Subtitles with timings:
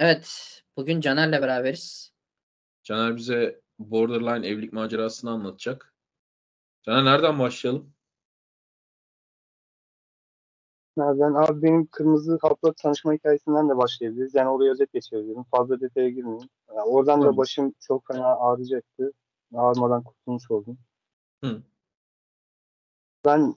[0.00, 2.12] Evet, bugün Caner'le beraberiz.
[2.82, 5.94] Caner bize Borderline evlilik macerasını anlatacak.
[6.82, 7.92] Caner nereden başlayalım?
[10.96, 11.34] Nereden?
[11.34, 14.34] Abi benim kırmızı hapla tanışma hikayesinden de başlayabiliriz.
[14.34, 15.44] Yani oraya özet geçebilirim.
[15.50, 16.48] Fazla detaya girmeyeyim.
[16.68, 17.34] Yani oradan Tamam.
[17.34, 19.12] da başım çok fena ağrıyacaktı.
[19.54, 20.78] Ağrımadan kurtulmuş oldum.
[21.44, 21.62] Hı.
[23.24, 23.54] Ben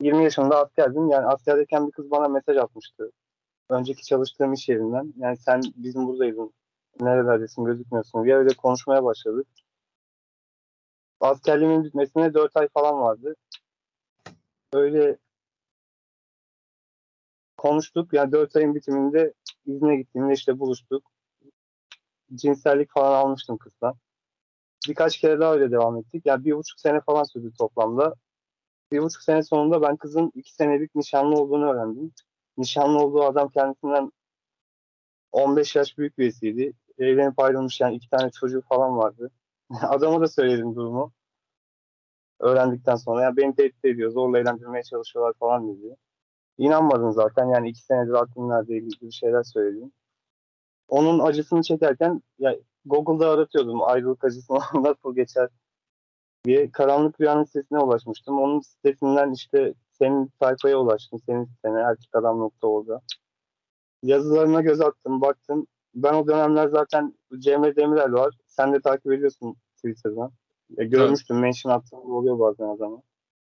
[0.00, 1.08] 20 yaşında askerdim.
[1.08, 3.12] Yani askerdeyken bir kız bana mesaj atmıştı.
[3.68, 5.14] Önceki çalıştığım iş yerinden.
[5.16, 6.52] Yani sen bizim buradaydın.
[7.00, 9.46] Nerelerdesin gözükmüyorsun diye öyle konuşmaya başladık.
[11.20, 13.36] Askerliğimin bitmesine 4 ay falan vardı.
[14.72, 15.18] Öyle
[17.56, 18.12] konuştuk.
[18.12, 19.34] Yani 4 ayın bitiminde
[19.66, 21.10] izne gittiğimde işte buluştuk.
[22.34, 23.94] Cinsellik falan almıştım kızdan.
[24.88, 26.26] Birkaç kere daha öyle devam ettik.
[26.26, 28.14] Yani bir buçuk sene falan sürdü toplamda.
[28.92, 32.12] Bir buçuk sene sonunda ben kızın iki senelik nişanlı olduğunu öğrendim.
[32.58, 34.12] Nişanlı olduğu adam kendisinden
[35.32, 36.72] 15 yaş büyük birisiydi.
[36.98, 39.30] Evlenip ayrılmış yani iki tane çocuğu falan vardı.
[39.82, 41.12] Adama da söyledim durumu.
[42.40, 43.22] Öğrendikten sonra.
[43.22, 45.96] Yani beni tehdit ediyor, zorla eğlendirmeye çalışıyorlar falan dedi.
[46.58, 49.92] İnanmadım zaten yani iki senedir aklım nerede ilgili şeyler söyledim.
[50.88, 55.48] Onun acısını çekerken ya Google'da aratıyordum ayrılık acısı nasıl geçer
[56.44, 58.40] diye karanlık rüyanın sitesine ulaşmıştım.
[58.40, 61.20] Onun sitesinden işte senin sayfaya ulaştım.
[61.26, 63.00] Senin sitene erkekadam.org'a.
[64.02, 65.66] Yazılarına göz attım, baktım.
[65.94, 68.34] Ben o dönemler zaten Cemre Demirel var.
[68.46, 70.32] Sen de takip ediyorsun Twitter'dan.
[70.78, 71.38] E, görmüştüm.
[71.38, 73.02] Mention attığım oluyor bazen adama.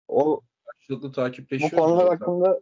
[0.09, 1.79] O Karşılıklı bu takipleşiyoruz.
[1.79, 2.61] konular hakkında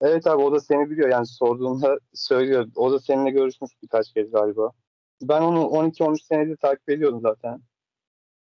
[0.00, 2.68] evet abi o da seni biliyor yani sorduğunda söylüyor.
[2.76, 4.70] O da seninle görüşmüş birkaç kez galiba.
[5.22, 7.60] Ben onu 12-13 senedir takip ediyordum zaten.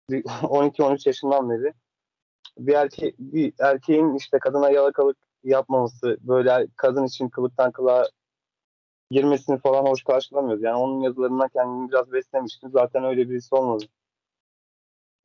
[0.09, 1.73] Bir 12-13 yaşından beri.
[2.59, 8.07] Bir, erke bir erkeğin işte kadına yalakalık yapmaması, böyle kadın için kılıktan kılığa
[9.11, 10.63] girmesini falan hoş karşılamıyoruz.
[10.63, 12.71] Yani onun yazılarından kendimi biraz beslemiştim.
[12.71, 13.85] Zaten öyle birisi olmadı.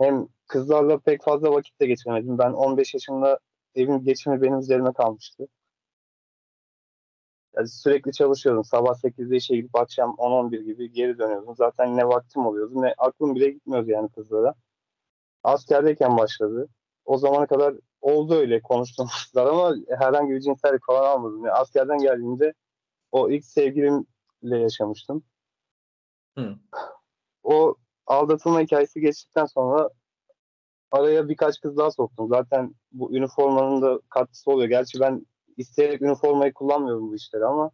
[0.00, 2.38] Hem kızlarla pek fazla vakit de geçiremedim.
[2.38, 3.38] Ben 15 yaşında
[3.74, 5.48] evin geçimi benim üzerime kalmıştı.
[7.56, 8.64] Yani sürekli çalışıyordum.
[8.64, 11.56] Sabah 8'de işe gidip akşam 10-11 gibi geri dönüyordum.
[11.56, 14.54] Zaten ne vaktim oluyordu ne aklım bile gitmiyordu yani kızlara.
[15.42, 16.68] Askerdeyken başladı.
[17.04, 21.44] O zamana kadar oldu öyle konuştuğum kızlar ama herhangi bir cinsellik falan almadım.
[21.44, 22.54] Yani askerden geldiğimde
[23.12, 25.22] o ilk sevgilimle yaşamıştım.
[26.38, 26.56] Hı.
[27.42, 27.74] O
[28.06, 29.90] aldatılma hikayesi geçtikten sonra
[30.90, 32.28] araya birkaç kız daha soktum.
[32.28, 34.68] Zaten bu üniformanın da katkısı oluyor.
[34.68, 35.26] Gerçi ben
[35.56, 37.70] isteyerek üniformayı kullanmıyorum bu işleri ama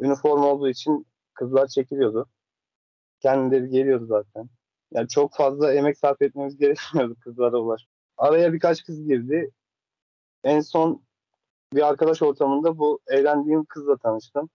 [0.00, 2.26] üniforma olduğu için kızlar çekiliyordu.
[3.20, 4.48] Kendileri geliyordu zaten.
[4.92, 7.86] Yani çok fazla emek sarf etmemiz gerekmiyordu kızlara ulaş.
[8.18, 9.50] Araya birkaç kız girdi.
[10.44, 11.02] En son
[11.74, 14.50] bir arkadaş ortamında bu evlendiğim kızla tanıştım.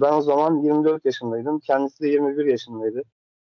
[0.00, 1.60] Ben o zaman 24 yaşındaydım.
[1.60, 3.02] Kendisi de 21 yaşındaydı.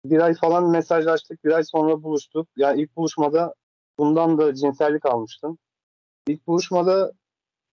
[0.05, 1.45] Bir ay falan mesajlaştık.
[1.45, 2.49] Bir ay sonra buluştuk.
[2.57, 3.55] Yani ilk buluşmada
[3.99, 5.59] bundan da cinsellik almıştım.
[6.27, 7.13] İlk buluşmada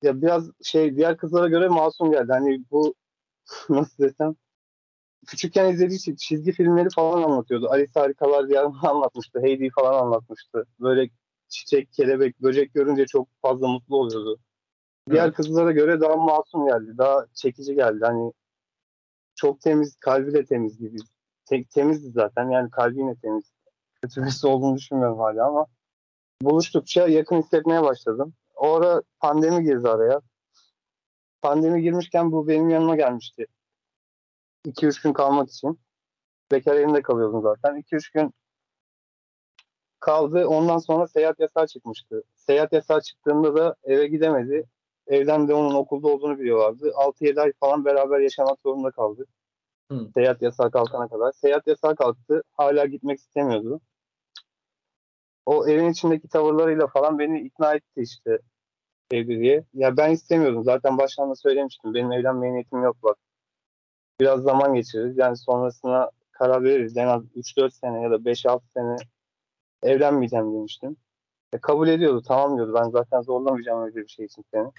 [0.01, 2.31] ya biraz şey diğer kızlara göre masum geldi.
[2.31, 2.95] Hani bu
[3.69, 4.35] nasıl desem
[5.27, 7.69] küçükken izlediği çi- çizgi filmleri falan anlatıyordu.
[7.69, 9.39] Alice Harikalar Diyarı'nı anlatmıştı.
[9.41, 10.65] Heidi falan anlatmıştı.
[10.79, 11.09] Böyle
[11.49, 14.39] çiçek, kelebek, böcek görünce çok fazla mutlu oluyordu.
[15.09, 15.35] Diğer Evet.
[15.35, 16.97] kızlara göre daha masum geldi.
[16.97, 18.05] Daha çekici geldi.
[18.05, 18.33] Hani
[19.35, 20.97] çok temiz, kalbi de temiz gibi.
[21.45, 22.49] Te- temizdi zaten.
[22.49, 23.51] Yani kalbi yine temiz.
[24.01, 25.65] Kötü birisi olduğunu düşünmüyorum hala ama
[26.41, 28.33] buluştukça yakın hissetmeye başladım.
[28.55, 30.21] O ara pandemi girdi araya.
[31.41, 33.45] Pandemi girmişken bu benim yanıma gelmişti.
[34.65, 35.79] 2-3 gün kalmak için.
[36.51, 37.77] Bekar evinde kalıyordum zaten.
[37.81, 38.33] 2-3 gün
[39.99, 40.47] kaldı.
[40.47, 42.23] Ondan sonra seyahat yasağı çıkmıştı.
[42.35, 44.63] Seyahat yasağı çıktığında da eve gidemedi.
[45.07, 46.89] Evden de onun okulda olduğunu biliyorlardı.
[46.89, 49.25] 6-7 ay falan beraber yaşamak zorunda kaldı.
[49.91, 50.07] Hı.
[50.13, 51.31] Seyahat yasağı kalkana kadar.
[51.31, 52.43] Seyahat yasağı kalktı.
[52.53, 53.81] Hala gitmek istemiyordu.
[55.45, 58.39] O evin içindeki tavırlarıyla falan beni ikna etti işte
[59.11, 59.63] evliliğe.
[59.73, 60.63] Ya ben istemiyordum.
[60.63, 61.93] Zaten baştan da söylemiştim.
[61.93, 63.17] Benim evlenmeye niyetim yok bak.
[64.19, 65.17] Biraz zaman geçiririz.
[65.17, 66.97] Yani sonrasına karar veririz.
[66.97, 68.95] En az 3-4 sene ya da 5-6 sene
[69.83, 70.97] evlenmeyeceğim demiştim.
[71.53, 72.21] E, kabul ediyordu.
[72.27, 72.73] Tamam diyordu.
[72.73, 74.71] Ben zaten zorlamayacağım öyle bir şey için seni.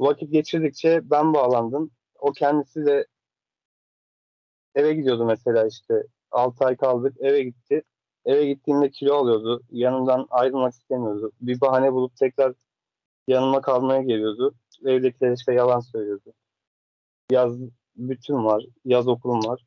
[0.00, 1.90] Vakit geçirdikçe ben bağlandım.
[2.18, 3.06] O kendisi de
[4.74, 6.02] eve gidiyordu mesela işte.
[6.30, 7.16] 6 ay kaldık.
[7.20, 7.82] Eve gitti.
[8.24, 9.62] Eve gittiğimde kilo alıyordu.
[9.70, 11.32] Yanımdan ayrılmak istemiyordu.
[11.40, 12.54] Bir bahane bulup tekrar
[13.28, 14.54] yanıma kalmaya geliyordu.
[14.84, 16.34] Evdekiler işte yalan söylüyordu.
[17.30, 17.56] Yaz
[17.96, 18.64] bütün var.
[18.84, 19.66] Yaz okulum var.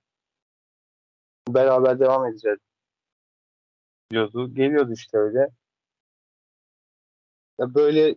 [1.50, 2.60] Beraber devam edeceğiz
[4.12, 4.54] diyordu.
[4.54, 5.50] Geliyordu işte öyle.
[7.60, 8.16] Ya böyle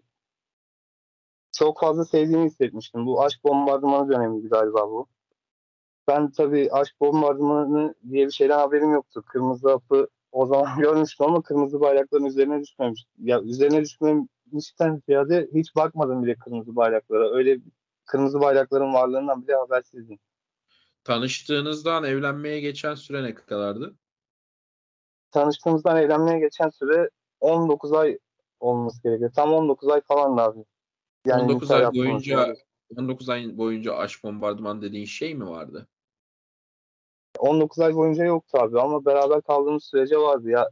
[1.52, 3.06] çok fazla sevdiğimi hissetmiştim.
[3.06, 5.06] Bu aşk bombardımanı dönemiydi galiba bu.
[6.08, 9.22] Ben tabii aşk bombardımanı diye bir şeyden haberim yoktu.
[9.26, 13.04] Kırmızı hapı o zaman görmüştüm ama kırmızı bayrakların üzerine düşmemiş.
[13.18, 17.30] Ya üzerine düşmemişten ziyade hiç bakmadım bile kırmızı bayraklara.
[17.30, 17.58] Öyle
[18.06, 20.18] kırmızı bayrakların varlığından bile habersizdim.
[21.04, 23.94] Tanıştığınızdan evlenmeye geçen süre ne kadardı?
[25.30, 27.10] Tanıştığımızdan evlenmeye geçen süre
[27.40, 28.18] 19 ay
[28.60, 29.32] olması gerekiyor.
[29.34, 30.64] Tam 19 ay falan abi.
[31.32, 32.56] 19 nikah ay yaptığımız boyunca süre.
[32.96, 35.88] 19 ay boyunca aşk bombardıman dediğin şey mi vardı?
[37.38, 40.68] 19 ay boyunca yoktu abi ama beraber kaldığımız sürece vardı ya.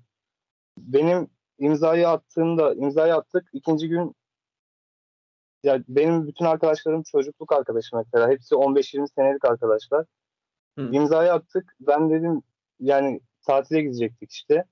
[0.79, 1.29] Benim
[1.59, 4.15] imzayı attığımda imzayı attık ikinci gün
[5.63, 8.31] ya benim bütün arkadaşlarım çocukluk arkadaşım mesela.
[8.31, 10.07] Hepsi 15-20 senelik arkadaşlar.
[10.79, 10.91] Hı.
[10.93, 11.77] İmzayı attık.
[11.81, 12.43] Ben dedim
[12.81, 14.65] yani tatile gidecektik işte.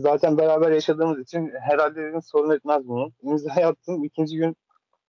[0.00, 3.12] Zaten beraber yaşadığımız için herhalde dedim sorun etmez bunu.
[3.22, 4.04] İmzayı attım.
[4.04, 4.56] ikinci gün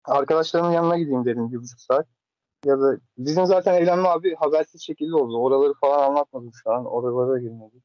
[0.05, 2.07] arkadaşlarımın yanına gideyim dedim bir buçuk saat.
[2.65, 5.37] Ya da bizim zaten evlenme abi habersiz şekilde oldu.
[5.37, 6.85] Oraları falan anlatmadım şu an.
[6.85, 7.83] Oralara girmedik.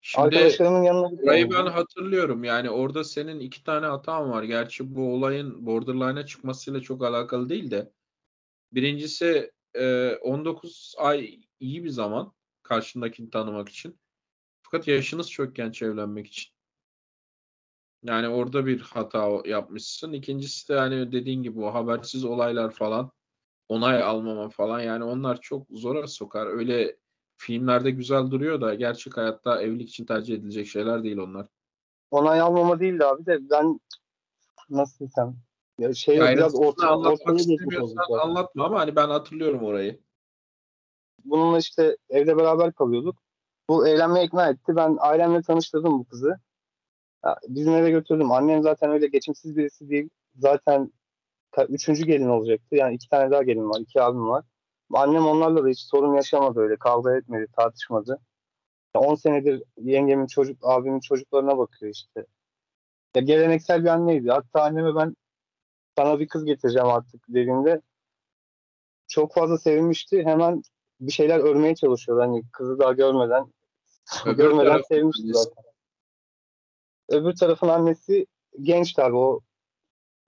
[0.00, 1.10] Şimdi Arkadaşlarımın yanına.
[1.10, 2.44] Burayı ben hatırlıyorum.
[2.44, 4.42] Yani orada senin iki tane hatan var.
[4.42, 7.92] Gerçi bu olayın borderline'a çıkmasıyla çok alakalı değil de.
[8.72, 13.98] Birincisi e, 19 ay iyi bir zaman karşındakini tanımak için.
[14.62, 16.52] Fakat yaşınız çok genç evlenmek için.
[18.02, 20.12] Yani orada bir hata yapmışsın.
[20.12, 23.12] İkincisi de hani dediğin gibi o habersiz olaylar falan
[23.68, 26.46] onay almama falan yani onlar çok zora sokar.
[26.46, 26.96] Öyle
[27.36, 31.46] filmlerde güzel duruyor da gerçek hayatta evlilik için tercih edilecek şeyler değil onlar.
[32.10, 33.80] Onay almama değildi abi de ben
[34.70, 35.36] nasıl desem
[35.78, 40.00] ya şey biraz orta, anlatmak ortaya istemiyorsan anlatma ama hani ben hatırlıyorum orayı.
[41.24, 43.22] Bununla işte evde beraber kalıyorduk.
[43.68, 44.76] Bu evlenmeye ikna etti.
[44.76, 46.38] Ben ailemle tanıştırdım bu kızı.
[47.24, 48.32] Ya, bizim eve götürdüm.
[48.32, 50.10] Annem zaten öyle geçimsiz birisi değil.
[50.36, 50.92] Zaten
[51.68, 52.76] üçüncü gelin olacaktı.
[52.76, 53.80] Yani iki tane daha gelin var.
[53.80, 54.44] iki abim var.
[54.94, 56.76] Annem onlarla da hiç sorun yaşamadı öyle.
[56.76, 58.18] Kavga etmedi, tartışmadı.
[58.94, 62.26] Ya 10 senedir yengemin çocuk, abimin çocuklarına bakıyor işte.
[63.16, 64.30] Ya geleneksel bir anneydi.
[64.30, 65.16] Hatta anneme ben
[65.96, 67.82] sana bir kız getireceğim artık dediğimde
[69.08, 70.24] çok fazla sevinmişti.
[70.24, 70.62] Hemen
[71.06, 72.22] bir şeyler örmeye çalışıyordu.
[72.22, 73.52] Hani kızı daha görmeden
[74.26, 75.64] Öbür görmeden sevmişti zaten.
[77.08, 78.26] Öbür tarafın annesi
[78.60, 79.40] genç tabii o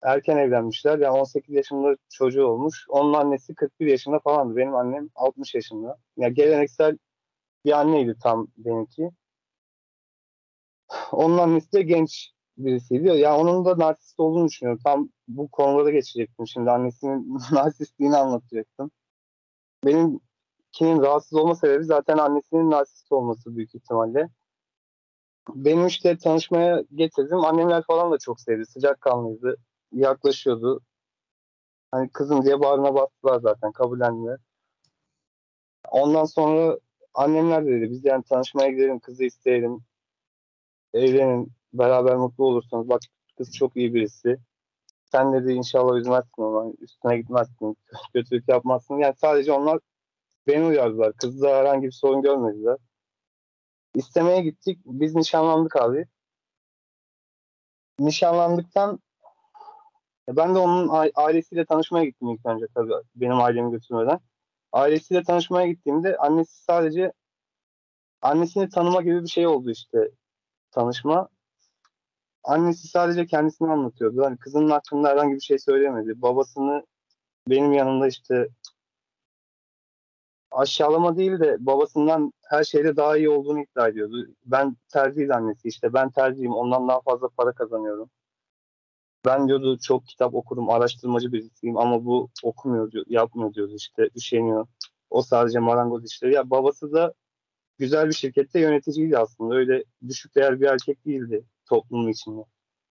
[0.03, 0.99] erken evlenmişler.
[0.99, 2.87] Yani 18 yaşında çocuğu olmuş.
[2.89, 4.57] Onun annesi 41 yaşında falandı.
[4.57, 5.99] Benim annem 60 yaşında.
[6.17, 6.99] Yani geleneksel
[7.65, 9.11] bir anneydi tam benimki.
[11.13, 13.09] Onun annesi de genç birisiydi.
[13.09, 14.81] Ya onun da narsist olduğunu düşünüyorum.
[14.85, 16.47] Tam bu konulara geçecektim.
[16.47, 18.91] Şimdi annesinin narsistliğini anlatacaktım.
[20.81, 24.29] Benimkinin rahatsız olma sebebi zaten annesinin narsist olması büyük ihtimalle.
[25.55, 27.45] Benim işte tanışmaya getirdim.
[27.45, 28.67] Annemler falan da çok sevdi.
[28.67, 29.57] Sıcakkanlıydı.
[29.93, 30.81] Yaklaşıyordu.
[31.91, 33.73] Hani kızım diye bağrına bastılar zaten.
[33.73, 34.39] Kabullendiler.
[35.91, 36.79] Ondan sonra
[37.15, 39.85] annemler de dedi biz yani tanışmaya gidelim, kızı isteyelim.
[40.95, 42.89] Evlenin, beraber mutlu olursunuz.
[42.89, 43.01] Bak
[43.39, 44.39] kız çok iyi birisi.
[45.13, 47.77] Sen dedi inşallah üzmezsin ona, üstüne gitmezsin,
[48.13, 48.99] kötülük yapmazsın.
[48.99, 49.81] Yani sadece onlar
[50.47, 51.13] beni uyardılar.
[51.13, 52.77] Kızda herhangi bir sorun görmediler.
[53.95, 54.79] İstemeye gittik.
[54.85, 56.07] Biz nişanlandık abi.
[57.99, 59.01] Nişanlandıktan
[60.29, 64.21] ya ben de onun ailesiyle tanışmaya gittim ilk önce tabii benim ailemi götürmeden.
[64.73, 67.13] Ailesiyle tanışmaya gittiğimde annesi sadece
[68.23, 70.11] annesini tanıma gibi bir şey oldu işte
[70.71, 71.29] tanışma.
[72.45, 74.25] Annesi sadece kendisini anlatıyordu.
[74.25, 76.23] Hani kızının hakkında herhangi bir şey söyleyemedi.
[76.23, 76.87] Babasını
[77.49, 78.49] benim yanımda işte
[80.55, 84.27] aşağılama değil de babasından her şeyde daha iyi olduğunu iddia ediyordu.
[84.45, 88.11] Ben tercih annesi işte ben tercihim ondan daha fazla para kazanıyorum.
[89.25, 94.67] Ben diyordu çok kitap okurum, araştırmacı birisiyim ama bu okumuyor, diyor, yapmıyor diyordu işte, üşeniyor.
[95.11, 96.35] O sadece marangoz işleri.
[96.35, 97.15] Ya babası da
[97.79, 99.55] güzel bir şirkette yöneticiydi aslında.
[99.55, 102.41] Öyle düşük değer bir erkek değildi toplumun içinde.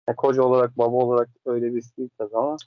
[0.08, 2.58] Ya koca olarak, baba olarak öyle birisi değil tabii ama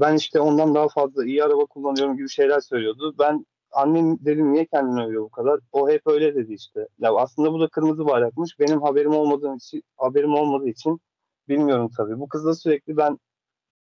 [0.00, 3.14] ben işte ondan daha fazla iyi araba kullanıyorum gibi şeyler söylüyordu.
[3.18, 5.60] Ben annem dedim niye kendini övüyor bu kadar?
[5.72, 6.88] O hep öyle dedi işte.
[6.98, 8.58] Ya aslında bu da kırmızı bayrakmış.
[8.60, 11.00] Benim haberim olmadığı için, haberim olmadığı için
[11.48, 12.20] bilmiyorum tabii.
[12.20, 13.18] Bu kız da sürekli ben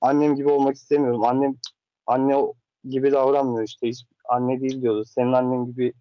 [0.01, 1.23] annem gibi olmak istemiyorum.
[1.23, 1.55] Annem
[2.07, 2.37] anne
[2.83, 3.87] gibi davranmıyor işte.
[3.87, 5.05] Hiç anne değil diyordu.
[5.05, 5.93] Senin annen gibi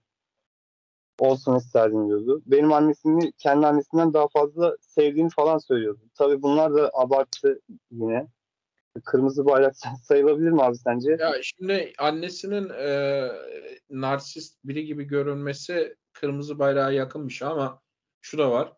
[1.19, 2.43] olsun isterdim diyordu.
[2.47, 6.01] Benim annesini kendi annesinden daha fazla sevdiğini falan söylüyordu.
[6.15, 8.27] Tabii bunlar da abarttı yine.
[9.05, 11.17] Kırmızı bayrak sayılabilir mi abi sence?
[11.21, 13.29] Ya şimdi annesinin e,
[13.91, 17.83] narsist biri gibi görünmesi kırmızı bayrağa yakın bir şey ama
[18.21, 18.73] şu da var.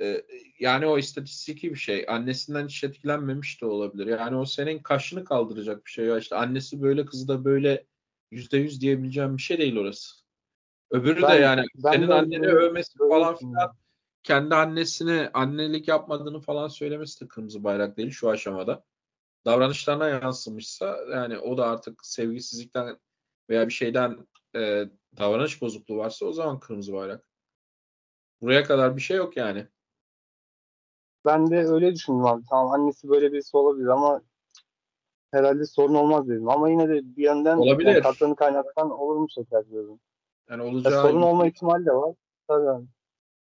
[0.00, 0.22] e,
[0.58, 2.04] yani o istatistiki bir şey.
[2.08, 4.06] Annesinden hiç etkilenmemiş de olabilir.
[4.06, 6.04] Yani o senin kaşını kaldıracak bir şey.
[6.04, 7.86] Ya işte annesi böyle kızı da böyle
[8.30, 10.16] yüzde yüz diyebileceğim bir şey değil orası.
[10.90, 13.76] Öbürü de Ben- yani ben senin de anneni övmesi falan filan
[14.22, 18.84] kendi annesini annelik yapmadığını falan söylemesi de kırmızı bayrak değil şu aşamada.
[19.46, 22.98] Davranışlarına yansımışsa yani o da artık sevgisizlikten
[23.50, 24.26] veya bir şeyden
[24.56, 24.84] e,
[25.18, 27.28] davranış bozukluğu varsa o zaman kırmızı bayrak.
[28.40, 29.66] Buraya kadar bir şey yok yani.
[31.24, 32.42] Ben de öyle düşündüm abi.
[32.50, 34.22] Tamam annesi böyle birisi olabilir ama
[35.30, 36.48] herhalde sorun olmaz dedim.
[36.48, 37.88] Ama yine de bir yönden Olabilir.
[37.88, 40.00] yani katlanı kaynaktan olur mu şeker diyorum.
[40.50, 42.14] Yani Ya olacağı sorun olma ihtimali de var.
[42.48, 42.86] Tabii abi.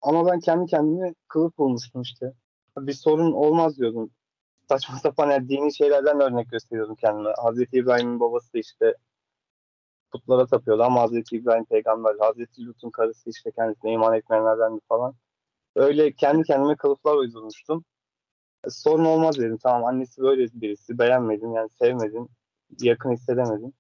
[0.01, 2.33] Ama ben kendi kendime kılıf bulmuştum işte.
[2.77, 4.11] Bir sorun olmaz diyordum.
[4.71, 7.33] Saçma sapan yani dini şeylerden örnek gösteriyordum kendime.
[7.37, 8.95] Hazreti İbrahim'in babası işte
[10.11, 15.15] putlara tapıyordu ama Hazreti İbrahim peygamber, Hazreti Lut'un karısı işte kendisine iman etmeyenlerdendi falan.
[15.75, 17.85] Öyle kendi kendime kılıflar uydurmuştum.
[18.67, 19.57] E, Sorun olmaz dedim.
[19.63, 20.99] Tamam annesi böyle birisi.
[20.99, 22.27] Beğenmedim yani sevmedim.
[22.81, 23.73] Yakın hissedemedim.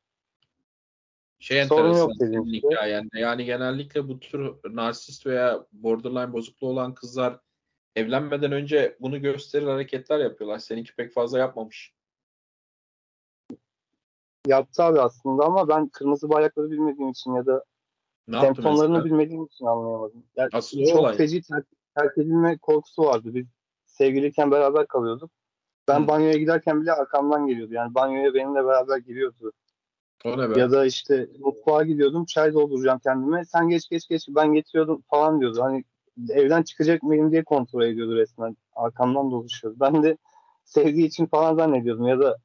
[1.39, 2.67] şey sorun yok dedim işte.
[2.67, 3.19] hikayende.
[3.19, 7.39] Yani genellikle bu tür narsist veya borderline bozukluğu olan kızlar
[7.95, 10.59] evlenmeden önce bunu gösterir hareketler yapıyorlar.
[10.59, 11.93] Seninki pek fazla yapmamış.
[14.47, 17.63] Yaptı abi aslında ama ben kırmızı bayrakları bilmediğim için ya da
[18.27, 20.23] Ne semptomlarını bilmediğim için anlayamadım.
[20.35, 21.17] Yani Asıl çok olay.
[21.17, 23.33] feci terk, terk edilme korkusu vardı.
[23.33, 23.45] Biz
[23.85, 25.31] sevgiliyken beraber kalıyorduk.
[25.87, 26.07] Ben Hı.
[26.07, 27.73] banyoya giderken bile arkamdan geliyordu.
[27.73, 29.51] Yani banyoya benimle beraber giriyordu.
[30.25, 30.59] O ne be?
[30.59, 33.45] Ya da işte mutfağa gidiyordum çay dolduracağım kendime.
[33.45, 35.61] Sen geç geç geç ben getiriyordum falan diyordu.
[35.61, 35.83] Hani
[36.29, 38.57] evden çıkacak mıyım diye kontrol ediyordu resmen.
[38.75, 39.77] Arkamdan dolaşıyordu.
[39.79, 40.17] Ben de
[40.65, 42.07] sevdiği için falan zannediyordum.
[42.07, 42.37] Ya da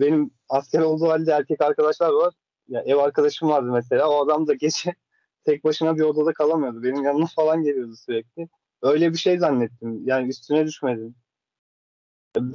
[0.00, 2.34] benim asker olduğu halde erkek arkadaşlar var.
[2.68, 4.08] Ya ev arkadaşım vardı mesela.
[4.08, 4.94] O adam da gece
[5.44, 6.82] tek başına bir odada kalamıyordu.
[6.82, 8.48] Benim yanıma falan geliyordu sürekli.
[8.82, 10.02] Öyle bir şey zannettim.
[10.06, 11.14] Yani üstüne düşmedim.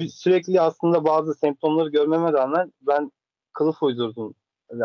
[0.09, 3.11] Sürekli aslında bazı semptomları görmeme rağmen ben
[3.53, 4.35] kılıf uydurdum.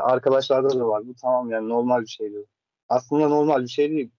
[0.00, 1.06] Arkadaşlarda da var.
[1.06, 2.44] Bu tamam yani normal bir şey diyor.
[2.88, 4.11] Aslında normal bir şey değil.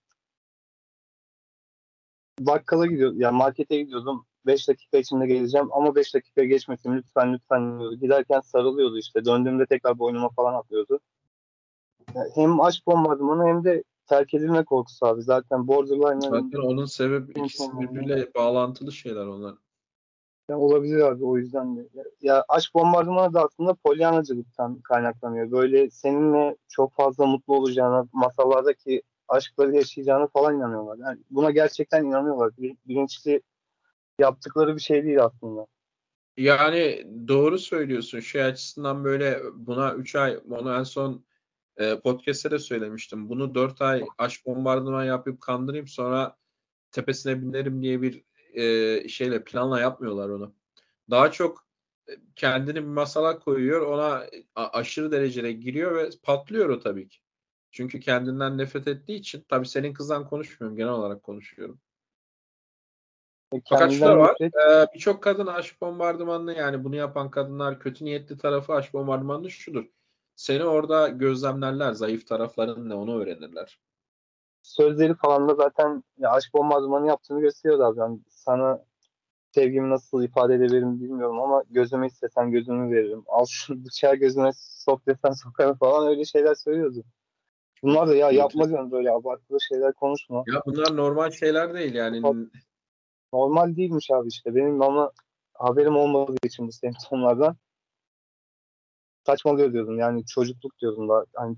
[2.39, 3.21] Bakkala gidiyordum.
[3.21, 4.25] Yani markete gidiyordum.
[4.45, 7.95] 5 dakika içinde geleceğim ama 5 dakika geçmesin lütfen lütfen diyordu.
[7.95, 9.25] Giderken sarılıyordu işte.
[9.25, 10.99] Döndüğümde tekrar boynuma falan atlıyordu.
[12.15, 15.21] Yani hem aşk bombardımanı hem de terk edilme korkusu abi.
[15.21, 19.55] Zaten borderline'ın Zaten onun sebebi ikisi birbiriyle bağlantılı şeyler onlar.
[20.49, 21.87] Ya olabilir abi o yüzden de.
[22.21, 25.51] Ya, aşk bombardımanı da aslında polyanacılıktan kaynaklanıyor.
[25.51, 30.97] Böyle seninle çok fazla mutlu olacağına, masallardaki aşkları yaşayacağına falan inanıyorlar.
[30.97, 32.51] Yani buna gerçekten inanıyorlar.
[32.57, 33.41] Bilinçli
[34.19, 35.67] yaptıkları bir şey değil aslında.
[36.37, 38.19] Yani doğru söylüyorsun.
[38.19, 41.25] Şey açısından böyle buna 3 ay, onu en son
[41.77, 43.29] e, podcast'te de söylemiştim.
[43.29, 46.37] Bunu 4 ay aşk bombardıman yapıp kandırayım sonra
[46.91, 50.53] tepesine binerim diye bir e, şeyle planla yapmıyorlar onu.
[51.09, 51.67] Daha çok
[52.09, 53.81] e, kendini bir masala koyuyor.
[53.81, 57.17] Ona aşırı derecede giriyor ve patlıyor o tabii ki.
[57.75, 59.45] Çünkü kendinden nefret ettiği için.
[59.47, 60.77] Tabii senin kızdan konuşmuyorum.
[60.77, 61.79] Genel olarak konuşuyorum.
[63.53, 64.37] E, Fakat şu da var.
[64.41, 69.85] e, Birçok kadın aşk bombardımanını yani bunu yapan kadınlar kötü niyetli tarafı aşk bombardımanı şudur.
[70.35, 71.93] Seni orada gözlemlerler.
[71.93, 73.79] Zayıf tarafların ne onu öğrenirler.
[74.61, 77.99] sözleri falan da zaten ya aşk bombardımanı yaptığını gösteriyor abi.
[77.99, 78.85] Yani sana
[79.51, 83.23] sevgimi nasıl ifade edebilirim bilmiyorum ama gözümü istesen gözümü veririm.
[83.27, 87.03] Al şu bıçağı gözüme sok desen sokarım falan öyle şeyler söylüyordu.
[87.83, 90.43] Bunlar da ya yapma diyorum böyle abartılı şeyler konuşma.
[90.47, 92.21] Ya bunlar normal şeyler değil yani.
[93.33, 94.55] Normal değilmiş abi işte.
[94.55, 95.11] Benim ama
[95.53, 97.57] haberim olmadığı için bu semptomlardan
[99.25, 99.99] saçmalıyor diyordum.
[99.99, 101.57] Yani çocukluk diyordum da hani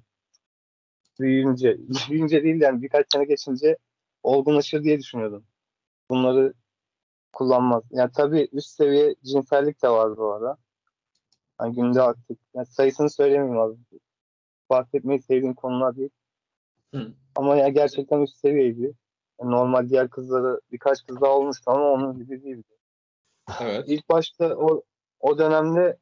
[1.20, 1.78] büyüyünce,
[2.10, 3.78] büyüyünce değil yani birkaç sene geçince
[4.24, 5.46] olgunlaşır diye düşünüyordum.
[6.10, 6.54] Bunları
[7.34, 7.84] kullanmaz.
[7.92, 10.58] Yani tabii üst seviye cinsellik de var bu arada.
[11.58, 12.38] Hani günde aktif.
[12.54, 13.76] Yani sayısını söylemeyeyim abi.
[14.70, 16.10] Bahsetmeyi sevdiğim konular değil.
[16.94, 17.14] Hı.
[17.36, 18.94] Ama ya gerçekten üst seviyeydi.
[19.42, 22.74] Yani normal diğer kızları birkaç kız daha olmuştu ama onun gibi değildi.
[23.62, 23.84] Evet.
[23.88, 24.84] İlk başta o
[25.20, 25.98] o dönemde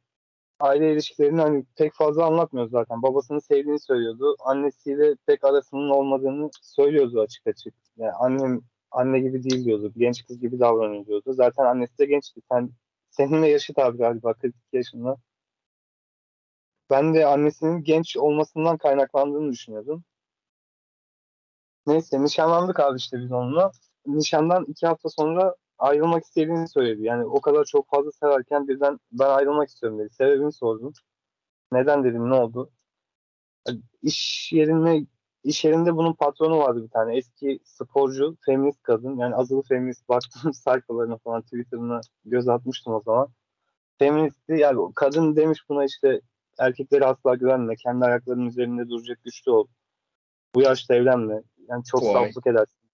[0.59, 3.01] aile ilişkilerini hani pek fazla anlatmıyor zaten.
[3.01, 4.35] Babasını sevdiğini söylüyordu.
[4.39, 7.73] Annesiyle pek arasının olmadığını söylüyordu açık açık.
[7.97, 9.93] Yani annem anne gibi değil diyordu.
[9.97, 11.33] Genç kız gibi davranıyor diyordu.
[11.33, 12.41] Zaten annesi de gençti.
[12.51, 12.69] Sen
[13.09, 15.17] seninle yaşıt abi galiba 42 yaşında.
[16.89, 20.03] Ben de annesinin genç olmasından kaynaklandığını düşünüyordum.
[21.87, 23.71] Neyse nişanlandık abi işte biz onunla.
[24.05, 27.03] Nişandan iki hafta sonra ayrılmak istediğini söyledi.
[27.03, 30.13] Yani o kadar çok fazla severken birden ben ayrılmak istiyorum dedi.
[30.13, 30.93] Sebebini sordum.
[31.71, 32.71] Neden dedim ne oldu?
[34.01, 35.05] İş yerine
[35.43, 37.17] iş yerinde bunun patronu vardı bir tane.
[37.17, 39.17] Eski sporcu, feminist kadın.
[39.17, 43.27] Yani azılı feminist baktım sayfalarına falan Twitter'ına göz atmıştım o zaman.
[43.99, 46.21] Feministi yani kadın demiş buna işte
[46.59, 47.75] erkeklere asla güvenme.
[47.75, 49.67] Kendi ayaklarının üzerinde duracak güçlü ol.
[50.55, 51.41] Bu yaşta evlenme.
[51.69, 52.89] Yani çok saflık edersin.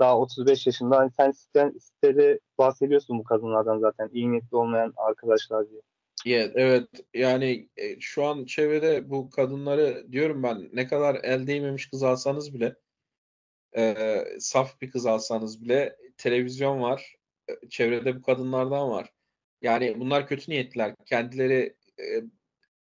[0.00, 0.96] Daha 35 yaşında.
[0.96, 4.10] Hani sen siten, sitede bahsediyorsun bu kadınlardan zaten.
[4.12, 5.80] iyi niyetli olmayan arkadaşlar diye.
[6.24, 11.90] Yeah, evet yani e, şu an çevrede bu kadınları diyorum ben ne kadar el değmemiş
[11.90, 12.76] kız alsanız bile
[13.76, 17.14] e, saf bir kız alsanız bile televizyon var.
[17.48, 19.12] E, çevrede bu kadınlardan var.
[19.62, 20.94] Yani bunlar kötü niyetliler.
[21.06, 22.24] Kendileri e,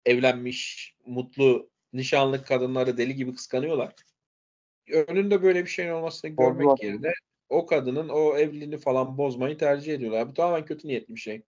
[0.06, 3.94] evlenmiş, mutlu, nişanlı kadınları deli gibi kıskanıyorlar.
[4.90, 7.12] Önünde böyle bir şeyin olmasını görmek yerine
[7.49, 10.28] o kadının o evliliğini falan bozmayı tercih ediyorlar.
[10.28, 11.42] Bu tamamen kötü niyetli bir şey.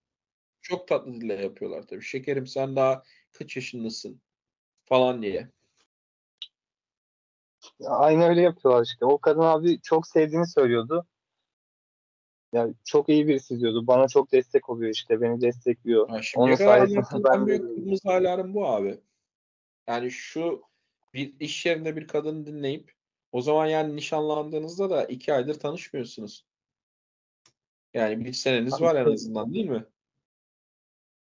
[0.61, 2.05] Çok tatlı dille yapıyorlar tabii.
[2.05, 4.21] Şekerim sen daha kaç yaşındasın
[4.85, 5.49] falan diye.
[7.85, 9.05] Aynı öyle yapıyorlar işte.
[9.05, 11.07] O kadın abi çok sevdiğini söylüyordu.
[12.53, 13.87] Yani çok iyi birisi diyordu.
[13.87, 15.21] Bana çok destek oluyor işte.
[15.21, 16.23] Beni destekliyor.
[16.23, 19.01] Şimdiye Onun sayesinde ben en büyük kırmızı alarm bu abi.
[19.87, 20.63] Yani şu
[21.15, 22.93] bir iş yerinde bir kadını dinleyip
[23.33, 26.45] o zaman yani nişanlandığınızda da iki aydır tanışmıyorsunuz.
[27.95, 29.85] Yani bir seneniz Abi var en azından değil mi?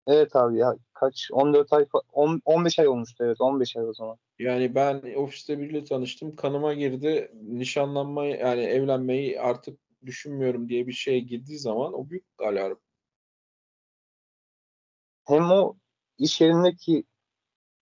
[0.06, 3.92] Evet abi ya kaç 14 ay fa- on- 15 ay olmuştu evet 15 ay o
[3.92, 4.16] zaman.
[4.38, 6.36] Yani ben ofiste biriyle tanıştım.
[6.36, 7.32] Kanıma girdi.
[7.42, 12.76] Nişanlanmayı yani evlenmeyi artık düşünmüyorum diye bir şeye girdiği zaman o büyük alarm.
[15.24, 15.74] Hem o
[16.18, 17.04] iş yerindeki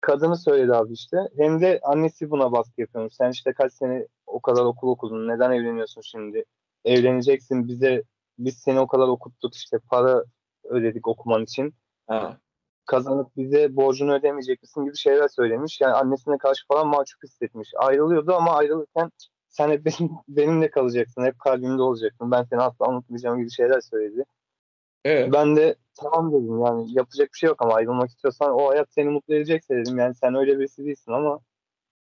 [0.00, 1.16] kadını söyledi abi işte.
[1.36, 3.14] Hem de annesi buna baskı yapıyormuş.
[3.14, 5.28] Sen işte kaç sene o kadar okul okudun.
[5.28, 6.44] Neden evleniyorsun şimdi?
[6.84, 8.02] Evleneceksin bize
[8.38, 10.24] biz seni o kadar okuttuk işte para
[10.64, 11.74] ödedik okuman için.
[12.06, 12.38] Ha.
[12.86, 15.80] Kazanıp bize borcunu ödemeyecek misin gibi şeyler söylemiş.
[15.80, 17.72] Yani annesine karşı falan mahcup hissetmiş.
[17.76, 19.10] Ayrılıyordu ama ayrılırken
[19.48, 21.24] sen hep benim, benimle kalacaksın.
[21.24, 22.30] Hep kalbimde olacaksın.
[22.30, 24.24] Ben seni asla unutmayacağım gibi şeyler söyledi.
[25.04, 25.32] Evet.
[25.32, 29.08] Ben de tamam dedim yani yapacak bir şey yok ama ayrılmak istiyorsan o hayat seni
[29.08, 29.98] mutlu edecekse dedim.
[29.98, 31.40] Yani sen öyle birisi değilsin ama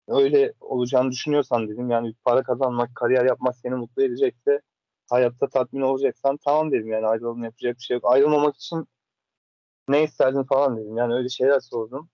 [0.08, 1.90] öyle olacağını düşünüyorsan dedim.
[1.90, 4.62] Yani para kazanmak, kariyer yapmak seni mutlu edecekse
[5.10, 8.04] hayatta tatmin olacaksan tamam dedim yani ayrılalım yapacak bir şey yok.
[8.06, 8.88] Ayrılmamak için
[9.90, 10.98] ne isterdin falan dedim.
[10.98, 12.10] Yani öyle şeyler sordum.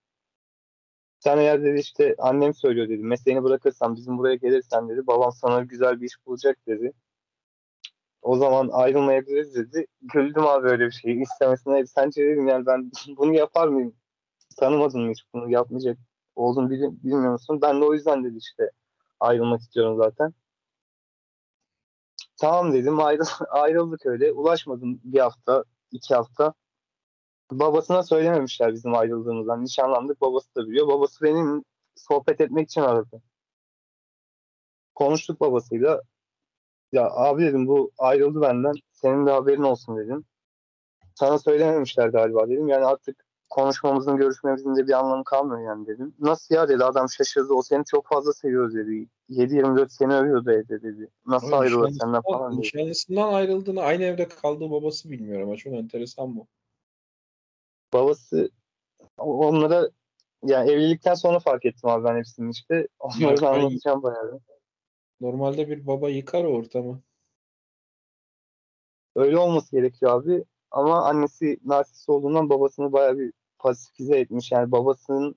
[1.24, 3.04] Sen eğer dedi işte annem söylüyor dedi.
[3.04, 5.08] Mesleğini bırakırsan bizim buraya gelirsen dedi.
[5.08, 6.94] Babam sana güzel bir iş bulacak dedi.
[8.22, 9.86] O zaman ayrılmayabiliriz dedi.
[10.02, 11.22] Güldüm abi öyle bir şeyi.
[11.22, 13.96] İstemesine sence dedim yani ben bunu yapar mıyım?
[14.60, 15.98] Tanımadın mı hiç bunu yapmayacak
[16.36, 17.60] olduğunu bili- bilmiyor musun?
[17.62, 18.72] Ben de o yüzden dedi işte
[19.20, 20.34] ayrılmak istiyorum zaten.
[22.42, 24.32] Tamam dedim ayrı, ayrıldık öyle.
[24.32, 26.54] Ulaşmadım bir hafta, iki hafta.
[27.52, 29.64] Babasına söylememişler bizim ayrıldığımızdan.
[29.64, 30.88] Nişanlandık babası da biliyor.
[30.88, 31.64] Babası benim
[31.96, 33.22] sohbet etmek için aradı.
[34.96, 36.02] Konuştuk babasıyla.
[36.92, 38.74] Ya abi dedim bu ayrıldı benden.
[38.92, 40.26] Senin de haberin olsun dedim.
[41.16, 42.68] Sana söylememişler galiba dedim.
[42.68, 46.14] Yani artık konuşmamızın, görüşmemizin de bir anlamı kalmıyor yani dedim.
[46.20, 47.54] Nasıl ya dedi adam şaşırdı.
[47.54, 49.08] O seni çok fazla seviyor dedi.
[49.30, 51.10] 7-24 seni övüyordu evde dedi.
[51.26, 52.62] Nasıl Ama ayrılır senden falan dedi.
[52.62, 56.48] Nişanlısından ayrıldığını aynı evde kaldığı babası bilmiyor ama çok enteresan bu.
[57.94, 58.52] Babası
[59.18, 59.90] onlara
[60.44, 62.88] yani evlilikten sonra fark ettim abi ben hepsini işte.
[63.00, 64.40] Onları da anlatacağım bayağı.
[65.22, 67.02] Normalde bir baba yıkar ortamı.
[69.16, 70.46] Öyle olması gerekiyor abi.
[70.72, 74.52] Ama annesi narsist olduğundan babasını bayağı bir pasifize etmiş.
[74.52, 75.36] Yani babasının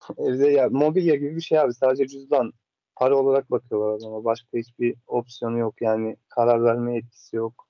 [0.18, 1.74] evde ya mobilya gibi bir şey abi.
[1.74, 2.52] Sadece cüzdan.
[2.96, 4.24] Para olarak bakıyorlar adama.
[4.24, 5.82] Başka hiçbir opsiyonu yok.
[5.82, 7.68] Yani karar verme yetkisi yok.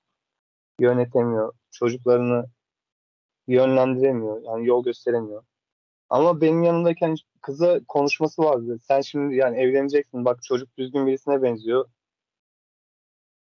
[0.79, 1.53] Yönetemiyor.
[1.71, 2.45] Çocuklarını
[3.53, 4.41] yönlendiremiyor.
[4.43, 5.43] Yani yol gösteremiyor.
[6.09, 8.79] Ama benim yanımdayken kıza konuşması vardı.
[8.87, 10.25] Sen şimdi yani evleneceksin.
[10.25, 11.85] Bak çocuk düzgün birisine benziyor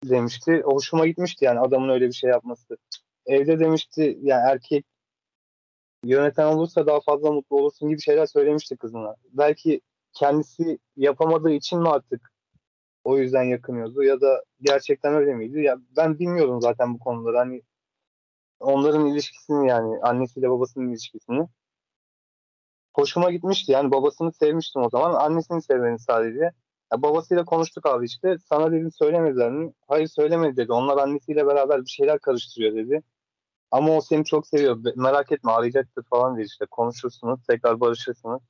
[0.03, 0.61] demişti.
[0.65, 2.77] Hoşuma gitmişti yani adamın öyle bir şey yapması.
[3.25, 4.85] Evde demişti yani erkek
[6.03, 9.15] yöneten olursa daha fazla mutlu olursun gibi şeyler söylemişti kızına.
[9.31, 9.81] Belki
[10.13, 12.31] kendisi yapamadığı için mi artık
[13.03, 15.61] o yüzden yakınıyordu ya da gerçekten öyle miydi?
[15.61, 17.37] Ya ben bilmiyorum zaten bu konuları.
[17.37, 17.61] Hani
[18.59, 21.47] onların ilişkisini yani annesiyle babasının ilişkisini.
[22.93, 23.71] Hoşuma gitmişti.
[23.71, 25.13] Yani babasını sevmiştim o zaman.
[25.13, 26.51] Annesini sevmeni sadece.
[26.93, 28.37] Ya babasıyla konuştuk abi işte.
[28.49, 29.73] Sana dedim söylemediler mi?
[29.87, 30.71] Hayır söylemedi dedi.
[30.71, 33.01] Onlar annesiyle beraber bir şeyler karıştırıyor dedi.
[33.71, 34.77] Ama o seni çok seviyor.
[34.95, 36.65] Merak etme arayacaktır falan dedi işte.
[36.71, 37.39] Konuşursunuz.
[37.47, 38.41] Tekrar barışırsınız.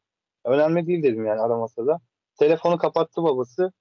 [0.45, 1.99] Önemli değil dedim yani aramasa da.
[2.39, 3.71] Telefonu kapattı babası.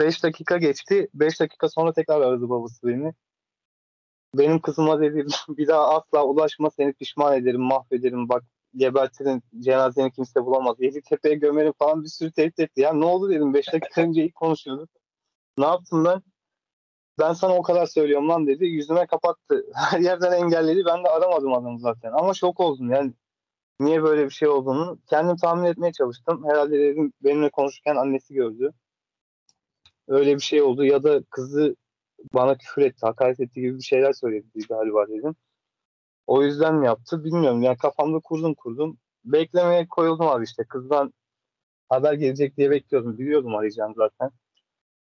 [0.00, 1.08] 5 dakika geçti.
[1.14, 3.14] 5 dakika sonra tekrar aradı babası beni.
[4.38, 8.44] Benim kızıma dedi bir daha asla ulaşma seni pişman ederim mahvederim bak
[8.76, 10.76] gebertirin cenazeni kimse bulamaz.
[10.80, 12.80] Yeditepe'ye gömerim falan bir sürü tehdit etti.
[12.80, 14.90] Ya ne oldu dedim 5 dakika önce ilk konuşuyorduk.
[15.58, 16.22] Ne yaptım ben?
[17.18, 18.64] Ben sana o kadar söylüyorum lan dedi.
[18.66, 19.66] Yüzüme kapattı.
[19.74, 20.84] Her yerden engelledi.
[20.86, 22.12] Ben de aramadım adamı zaten.
[22.12, 23.12] Ama şok oldum yani.
[23.80, 26.44] Niye böyle bir şey olduğunu kendim tahmin etmeye çalıştım.
[26.48, 28.72] Herhalde dedim benimle konuşurken annesi gördü.
[30.08, 31.76] Öyle bir şey oldu ya da kızı
[32.34, 35.34] bana küfür etti, hakaret etti gibi bir şeyler söyledi galiba dedim.
[36.26, 37.62] O yüzden mi yaptı bilmiyorum.
[37.62, 38.98] Yani kafamda kurdum kurdum.
[39.24, 40.64] Beklemeye koyuldum abi işte.
[40.64, 41.12] Kızdan
[41.88, 43.18] haber gelecek diye bekliyordum.
[43.18, 44.30] Biliyordum arayacağını zaten.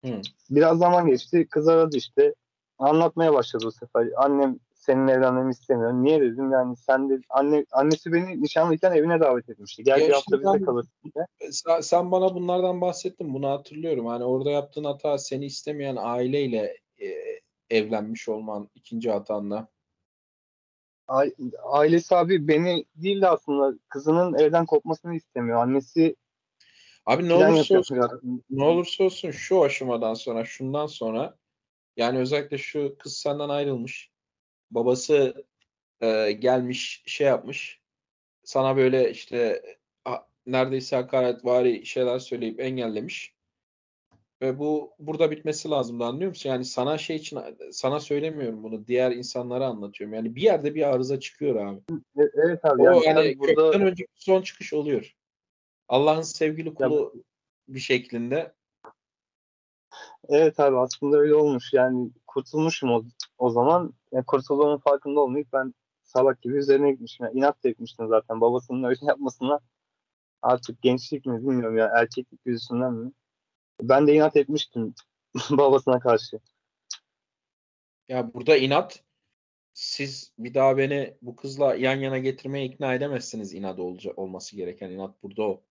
[0.05, 0.21] Hı.
[0.51, 1.47] Biraz zaman geçti.
[1.51, 2.35] Kız aradı işte.
[2.79, 4.09] Anlatmaya başladı bu sefer.
[4.17, 5.93] Annem senin evlenmemi istemiyor.
[5.93, 9.85] Niye dedim yani sen de anne annesi beni nişanlıyken evine davet etmişti.
[9.85, 11.53] Gel bir hafta bizde kalırsın diye.
[11.53, 13.35] Sen, sen bana bunlardan bahsettin.
[13.35, 14.07] Bunu hatırlıyorum.
[14.07, 16.77] Hani orada yaptığın hata seni istemeyen aileyle e,
[17.71, 19.69] evlenmiş olman ikinci hatanla.
[21.09, 25.63] Ai- Ailesi abi beni değil de aslında kızının evden kopmasını istemiyor.
[25.63, 26.17] Annesi
[27.07, 31.39] Abi ne olursa olsun, ne olursa olsun şu aşamadan sonra, şundan sonra
[31.97, 34.11] yani özellikle şu kız senden ayrılmış.
[34.71, 35.47] Babası
[36.01, 37.81] e, gelmiş, şey yapmış.
[38.45, 39.63] Sana böyle işte
[40.05, 43.35] a- neredeyse hakaretvari şeyler söyleyip engellemiş.
[44.43, 46.51] Ve bu burada bitmesi lazımdı anlıyor musun?
[46.51, 47.41] Yani sana şey için
[47.73, 48.87] sana söylemiyorum bunu.
[48.87, 50.15] Diğer insanlara anlatıyorum.
[50.15, 51.81] Yani bir yerde bir arıza çıkıyor abi.
[52.19, 55.17] E- Evet abi O yani tabii burada kökten önceki son çıkış oluyor.
[55.89, 57.13] Allah'ın sevgili kulu
[57.69, 58.55] bir şeklinde.
[60.29, 61.73] evet abi aslında öyle olmuş.
[61.73, 63.05] Yani kurtulmuşum o,
[63.39, 63.93] o zaman.
[64.13, 67.27] Yani kurtulduğumun farkında olmayıp ben salak gibi üzerine gitmişim.
[67.27, 69.61] Yani inat da etmiştim zaten babasının öyle yapmasına.
[70.43, 73.13] Artık gençlik mi bilmiyorum ya erkeklik yüzünden mi?
[73.83, 74.95] Ben de inat etmiştim
[75.51, 76.41] babasına karşı.
[78.09, 79.05] Ya burada inat
[79.75, 84.91] siz bir daha beni bu kızla yan yana getirmeye ikna edemezsiniz inat olca, olması gereken
[84.91, 85.65] inat burada o.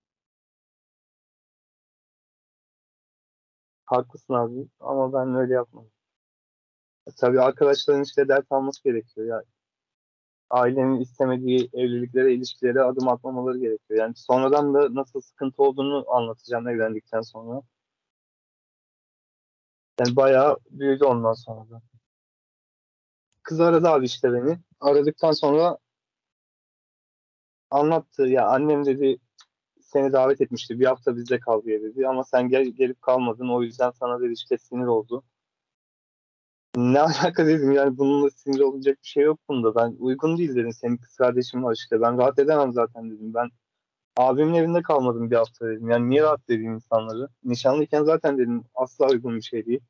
[3.86, 5.92] Haklısın abi ama ben öyle yapmadım.
[7.08, 9.44] E, Tabii arkadaşların işte ders alması gerekiyor ya.
[10.50, 14.00] Ailenin istemediği evliliklere, ilişkilere adım atmamaları gerekiyor.
[14.00, 17.62] Yani sonradan da nasıl sıkıntı olduğunu anlatacağım evlendikten sonra.
[20.00, 21.82] Yani bayağı büyüdü ondan sonra da.
[23.44, 24.60] Kız aradı abi işte beni.
[24.80, 25.78] Aradıktan sonra
[27.70, 28.28] anlattı.
[28.28, 29.18] Ya annem dedi
[29.82, 30.80] seni davet etmişti.
[30.80, 32.08] Bir hafta bizde kal diye dedi.
[32.08, 33.50] Ama sen gel, gelip kalmadın.
[33.50, 35.24] O yüzden sana dedi işte sinir oldu.
[36.76, 39.76] Ne alaka dedim yani bununla sinir olacak bir şey yok bunda.
[39.76, 40.74] Ben uygun değil dedim.
[40.74, 42.02] Senin kız kardeşin var işte.
[42.02, 43.34] Ben rahat edemem zaten dedim.
[43.34, 43.50] Ben
[44.18, 45.90] abimin evinde kalmadım bir hafta dedim.
[45.90, 47.30] Yani niye rahat edeyim insanları?
[47.44, 49.82] Nişanlıyken zaten dedim asla uygun bir şey değil.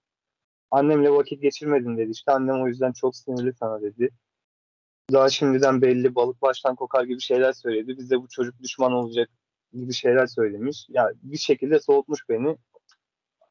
[0.71, 2.11] Annemle vakit geçirmedin dedi.
[2.11, 4.09] İşte annem o yüzden çok sinirli sana dedi.
[5.13, 7.97] Daha şimdiden belli balık baştan kokar gibi şeyler söyledi.
[7.97, 9.29] Bize bu çocuk düşman olacak
[9.73, 10.85] gibi şeyler söylemiş.
[10.89, 12.57] Yani bir şekilde soğutmuş beni.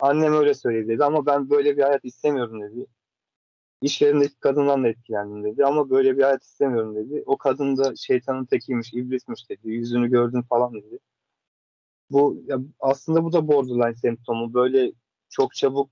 [0.01, 2.87] Annem öyle söyledi dedi ama ben böyle bir hayat istemiyorum dedi.
[3.83, 7.23] İş yerindeki kadından da etkilendim dedi ama böyle bir hayat istemiyorum dedi.
[7.27, 9.71] O kadın da şeytanın tekiymiş, iblismiş dedi.
[9.71, 10.99] Yüzünü gördün falan dedi.
[12.11, 14.55] Bu ya aslında bu da borderline semptomu.
[14.55, 14.93] Böyle
[15.29, 15.91] çok çabuk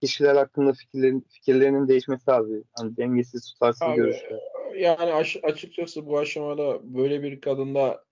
[0.00, 2.62] kişiler hakkında fikirlerin, fikirlerinin değişmesi abi.
[2.78, 4.40] Hani dengesiz tutarsız Abi, görüşler.
[4.76, 8.04] Yani açıkçası bu aşamada böyle bir kadında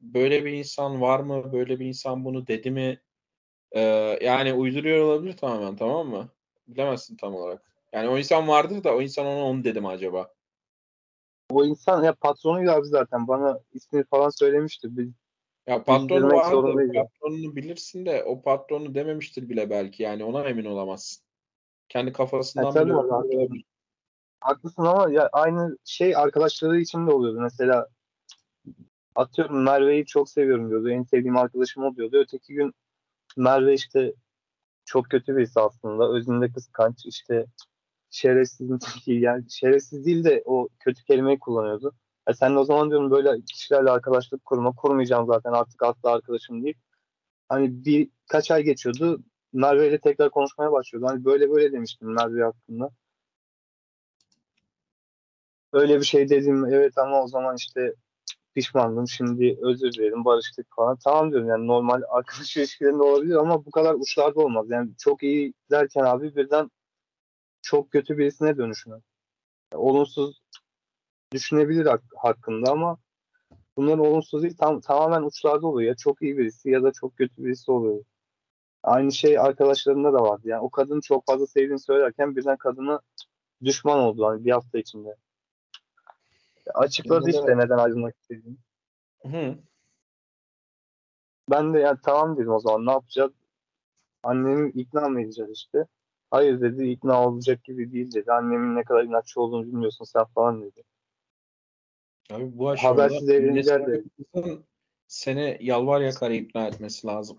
[0.00, 1.52] böyle bir insan var mı?
[1.52, 3.00] Böyle bir insan bunu dedi mi?
[3.72, 3.80] Ee,
[4.22, 6.28] yani uyduruyor olabilir tamamen tamam mı?
[6.68, 7.73] Bilemezsin tam olarak.
[7.94, 10.32] Yani o insan vardır da o insan ona onu dedi mi acaba?
[11.50, 13.28] O insan ya patronuydu abi zaten.
[13.28, 14.96] Bana ismini falan söylemişti.
[14.96, 15.08] Biz
[15.66, 15.84] Ya
[16.50, 17.02] zorundayız ya.
[17.02, 21.24] patronunu bilirsin de o patronu dememiştir bile belki yani ona emin olamazsın.
[21.88, 23.64] Kendi kafasından Ya tabii bile olabilir.
[24.40, 27.40] haklısın ama ya aynı şey arkadaşları için de oluyordu.
[27.40, 27.88] Mesela
[29.14, 30.90] atıyorum Merve'yi çok seviyorum diyordu.
[30.90, 32.16] En sevdiğim arkadaşım o diyordu.
[32.16, 32.74] Öteki gün
[33.36, 34.12] Merve işte
[34.84, 36.12] çok kötü birisi aslında.
[36.12, 37.46] Özünde kıskanç işte
[38.14, 39.12] şerefsizin teki.
[39.12, 41.94] Yani şerefsiz değil de o kötü kelimeyi kullanıyordu.
[42.28, 44.72] Ya sen de o zaman diyorum böyle kişilerle arkadaşlık kurma.
[44.72, 46.76] Kurmayacağım zaten artık asla arkadaşım değil.
[47.48, 49.22] Hani birkaç ay geçiyordu.
[49.52, 51.06] Merve ile tekrar konuşmaya başlıyordu.
[51.08, 52.90] Hani böyle böyle demiştim Merve hakkında.
[55.72, 57.94] Öyle bir şey dedim evet ama o zaman işte
[58.54, 60.98] pişmandım şimdi özür dilerim barıştık falan.
[61.04, 64.66] Tamam diyorum yani normal arkadaş ilişkilerinde olabilir ama bu kadar uçlarda olmaz.
[64.70, 66.70] Yani çok iyi derken abi birden
[67.64, 69.02] çok kötü birisine dönüşmek.
[69.72, 70.42] Yani olumsuz
[71.32, 72.98] düşünebilir hak- hakkında ama
[73.76, 75.88] bunların olumsuz değil tam, tamamen uçlarda oluyor.
[75.88, 78.04] Ya çok iyi birisi ya da çok kötü birisi oluyor.
[78.82, 80.48] Aynı şey arkadaşlarında da vardı.
[80.48, 83.00] Yani o kadını çok fazla sevdiğini söylerken birden kadına
[83.64, 85.16] düşman oldu hani bir hafta içinde.
[86.74, 88.56] Açıkladı işte neden ayrılmak istediğini.
[89.22, 89.58] Hı.
[91.50, 93.32] Ben de ya tamam dedim o zaman ne yapacağız?
[94.22, 95.86] Annemi ikna mı edeceğiz işte.
[96.34, 98.32] Hayır dedi ikna olacak gibi değil dedi.
[98.32, 100.82] Annemin ne kadar inatçı olduğunu bilmiyorsun sen falan dedi.
[102.30, 104.02] Abi bu aşamada Habersiz evleneceğiz anne de.
[104.32, 104.64] kızın
[105.06, 107.38] seni yalvar yakar ikna etmesi lazım.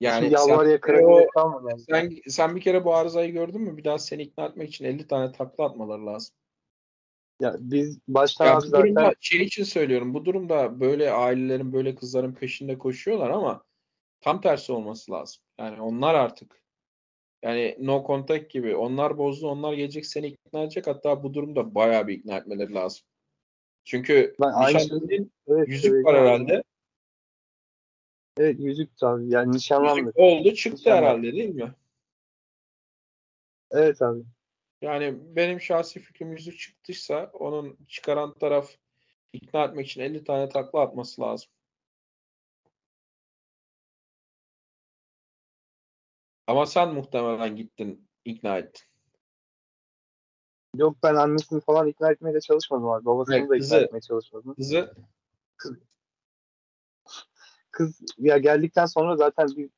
[0.00, 1.82] Yani Yalvar sen, yakara o- kalmadı.
[1.90, 3.76] Sen, sen bir kere bu arızayı gördün mü?
[3.76, 6.34] Bir daha seni ikna etmek için 50 tane takla atmaları lazım.
[7.40, 10.14] Ya biz baştan Ya bu durumda zaten şey için söylüyorum.
[10.14, 13.64] Bu durumda böyle ailelerin böyle kızların peşinde koşuyorlar ama
[14.20, 15.42] tam tersi olması lazım.
[15.58, 16.60] Yani onlar artık
[17.42, 22.06] yani no contact gibi onlar bozdu onlar gelecek seni ikna edecek hatta bu durumda bayağı
[22.06, 23.02] bir ikna etmeleri lazım.
[23.84, 26.62] Çünkü Ben aynı nişan şeyi- dediğin evet, yüzük evet, var herhalde.
[28.38, 29.28] Evet yüzük tabii.
[29.28, 30.16] Yani Yüzük nişanlandık.
[30.18, 31.06] oldu çıktı Nişanlandık.
[31.08, 31.74] herhalde değil mi?
[33.70, 34.22] Evet abi.
[34.82, 38.70] Yani benim şahsi fikrim yüzük çıktıysa onun çıkaran taraf
[39.32, 41.50] ikna etmek için 50 tane takla atması lazım.
[46.50, 48.82] Ama sen muhtemelen gittin ikna ettin.
[50.76, 53.04] Yok ben annesini falan ikna etmeye de çalışmadım abi.
[53.04, 54.54] Babasını Evet, da ikna kızı- etmeye çalışmadım.
[54.54, 54.94] Kızı
[57.70, 59.70] Kız ya geldikten sonra zaten bir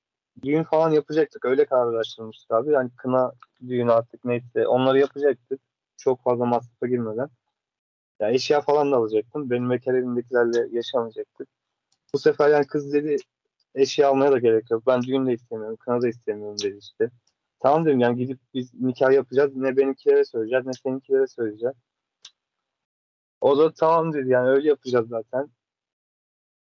[0.42, 1.44] düğün falan yapacaktık.
[1.44, 2.70] Öyle kararlaştırmıştık abi.
[2.72, 3.32] Yani kına
[3.68, 5.60] düğünü artık neyse onları yapacaktık.
[5.96, 7.28] Çok fazla masrafa girmeden.
[8.20, 9.50] Ya eşya falan da alacaktım.
[9.50, 11.48] Benim bekar evindekilerle yaşamayacaktık.
[12.14, 13.16] Bu sefer yani kız dedi
[13.74, 14.86] eşya almaya da gerek yok.
[14.86, 15.76] Ben düğün de istemiyorum.
[15.76, 17.10] Kına da istemiyorum dedi işte.
[17.60, 19.56] Tamam dedim yani gidip biz nikah yapacağız.
[19.56, 21.76] Ne benimkilere söyleyeceğiz ne seninkilere söyleyeceğiz.
[23.40, 25.48] O da tamam dedi yani öyle yapacağız zaten.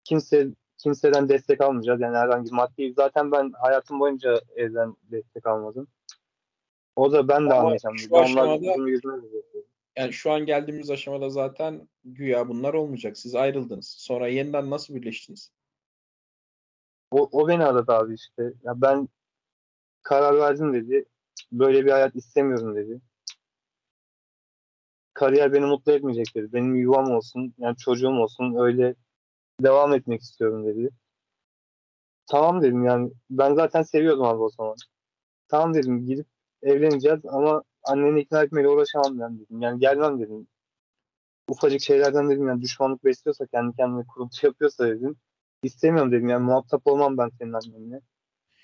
[0.05, 2.01] Kimse kimseden destek almayacağız.
[2.01, 5.89] Yani herhangi maddi zaten ben hayatım boyunca evden destek almadım.
[6.97, 8.67] O da ben de Ama almayacağım şu aşamada-
[9.97, 13.19] yani şu an geldiğimiz aşamada zaten güya bunlar olmayacak.
[13.19, 13.89] Siz ayrıldınız.
[13.99, 15.53] Sonra yeniden nasıl birleştiniz?
[17.13, 18.43] O, o beni aradı abi işte.
[18.63, 19.09] Ya ben
[20.03, 21.05] karar verdim dedi.
[21.53, 23.01] Böyle bir hayat istemiyorum dedi.
[25.15, 26.53] Kariyer beni mutlu etmeyecek dedi.
[26.53, 28.95] Benim yuvam olsun, yani çocuğum olsun öyle
[29.61, 30.91] devam etmek istiyorum dedi.
[32.27, 34.77] Tamam dedim yani ben zaten seviyordum abi o zaman.
[35.49, 36.27] Tamam dedim gidip
[36.63, 39.63] evleneceğiz ama anneni ikna etmeyle uğraşamam ben dedim.
[39.63, 40.49] Yani gelmem dedim.
[41.49, 45.17] Ufacık şeylerden dedim yani düşmanlık besliyorsa kendi kendine kuruntu yapıyorsa dedim.
[45.63, 48.01] İstemiyorum dedim yani muhatap olmam ben senin annenle.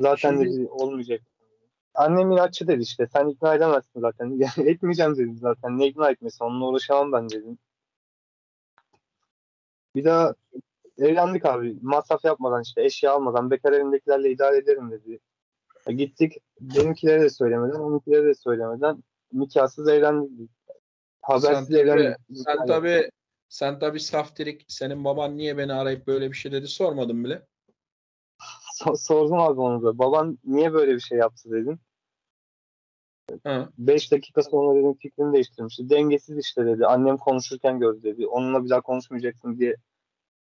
[0.00, 1.20] Zaten Şimdi- dedi olmayacak.
[1.94, 3.06] Annem inatçı dedi işte.
[3.12, 4.26] Sen ikna edemezsin zaten.
[4.56, 5.78] Yani etmeyeceğim dedim zaten.
[5.78, 6.44] Ne ikna etmesi?
[6.44, 7.58] Onunla uğraşamam ben dedim.
[9.94, 10.34] Bir daha
[10.98, 11.78] evlendik abi.
[11.82, 15.18] Masraf yapmadan işte eşya almadan bekar evindekilerle idare ederim dedi.
[15.86, 16.32] E, gittik.
[16.60, 20.50] Benimkilere de söylemeden, onunkilere de söylemeden nikahsız evlendik.
[21.22, 22.16] Habersiz Sen evlendik.
[22.44, 23.10] sen tabii
[23.48, 27.46] sen tabii saftirik senin baban niye beni arayıp böyle bir şey dedi sormadın bile.
[28.78, 29.98] So- sordum abi onu da.
[29.98, 31.80] Baban niye böyle bir şey yaptı dedim.
[33.44, 33.68] Ha.
[33.78, 35.90] 5 dakika sonra dedim fikrini değiştirmişti.
[35.90, 36.86] Dengesiz işte dedi.
[36.86, 38.26] Annem konuşurken gördü dedi.
[38.26, 39.76] Onunla bir daha konuşmayacaksın diye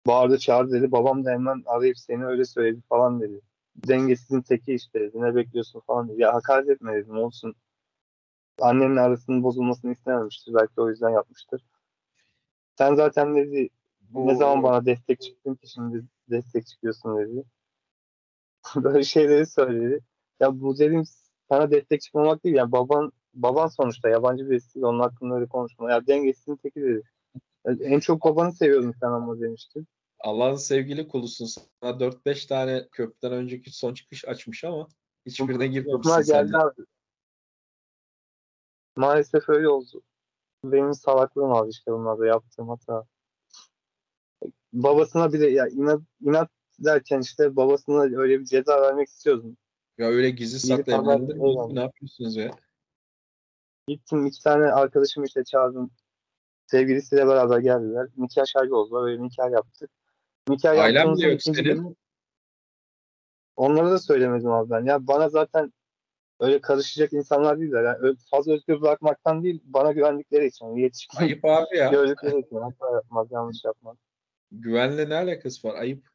[0.08, 0.92] bağırdı çağırdı dedi.
[0.92, 3.42] Babam da hemen arayıp seni öyle söyledi falan dedi.
[3.76, 5.22] Dengesizin teki işte dedi.
[5.22, 6.22] Ne bekliyorsun falan dedi.
[6.22, 7.56] Ya hakaret etme dedim olsun.
[8.62, 10.54] Annemle arasının bozulmasını istememiştir.
[10.54, 11.62] Belki o yüzden yapmıştır.
[12.80, 17.44] Sen zaten dedi Bu- ne zaman bana destek çıktın ki şimdi destek çıkıyorsun dedi.
[18.76, 20.00] Böyle şeyleri söyledi.
[20.40, 21.04] Ya bu dedim
[21.50, 22.56] sana destek çıkmamak değil.
[22.56, 24.86] Yani baban baban sonuçta yabancı birisi.
[24.86, 25.92] Onun hakkında öyle konuşma.
[25.92, 27.02] Ya dengesizin teki dedi.
[27.66, 29.88] En çok babanı seviyordum sen ama demiştin.
[30.20, 31.46] Allah'ın sevgili kulusun.
[31.46, 34.88] Sana 4-5 tane köprüden önceki son çıkış açmış ama
[35.26, 36.52] hiçbirine girmemişsin sen.
[38.96, 40.04] Maalesef öyle oldu.
[40.64, 43.06] Benim salaklığım abi işte bunlarda yaptığım hata.
[44.74, 49.58] Babasına bir de ya inat, inat derken işte babasına öyle bir ceza vermek istiyordum.
[49.98, 51.76] Ya öyle gizli saklı evlendir mi?
[51.76, 52.52] Ne yapıyorsunuz ya?
[53.88, 55.92] Gittim iki tane arkadaşımı işte çağırdım.
[56.68, 58.08] Sevgilisiyle beraber geldiler.
[58.18, 59.04] Nikah şahidi oldular.
[59.04, 59.92] Böyle nikah yaptık.
[60.50, 61.98] Nikah Ailem de yok senin.
[63.56, 64.86] onlara da söylemedim abi ben.
[64.86, 65.74] Ya bana zaten
[66.40, 67.84] öyle karışacak insanlar değiller.
[67.84, 70.76] Yani fazla özgür bırakmaktan değil bana güvendikleri için.
[70.76, 71.90] Yetişkin Ayıp abi ya.
[71.90, 72.56] gördükleri için.
[72.56, 73.98] Hata yapmaz, yanlış yapmaz.
[74.52, 75.76] Güvenle ne alakası var?
[75.76, 76.10] Ayıp.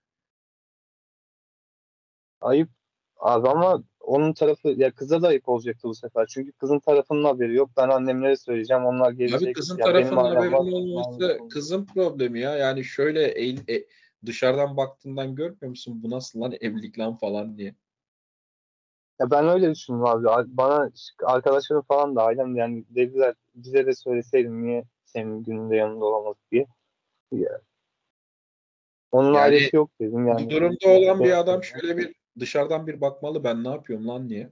[2.40, 2.68] Ayıp
[3.16, 6.26] abi ama onun tarafı ya kıza da ayıp olacaktı bu sefer.
[6.28, 7.70] Çünkü kızın tarafının haberi yok.
[7.76, 8.84] Ben annemlere söyleyeceğim.
[8.84, 9.42] Onlar gelecek.
[9.42, 12.56] Abi kızın Ya tarafının benim olması kızın problemi ya.
[12.56, 13.86] Yani şöyle eğil- e,
[14.26, 16.02] dışarıdan baktığından görmüyor musun?
[16.02, 17.74] Bu nasıl lan evlilik lan falan diye.
[19.20, 20.46] Ya ben öyle düşündüm abi.
[20.46, 20.90] Bana
[21.24, 26.50] arkadaşlarım falan da ailem de yani dediler bize de söyleseydin niye senin gününde yanında olamadık
[26.52, 26.66] diye.
[27.32, 27.60] Ya,
[29.12, 30.46] Onun Yani ailesi yok dedim yani.
[30.46, 34.50] Bu durumda olan bir adam şöyle bir dışarıdan bir bakmalı ben ne yapıyorum lan diye.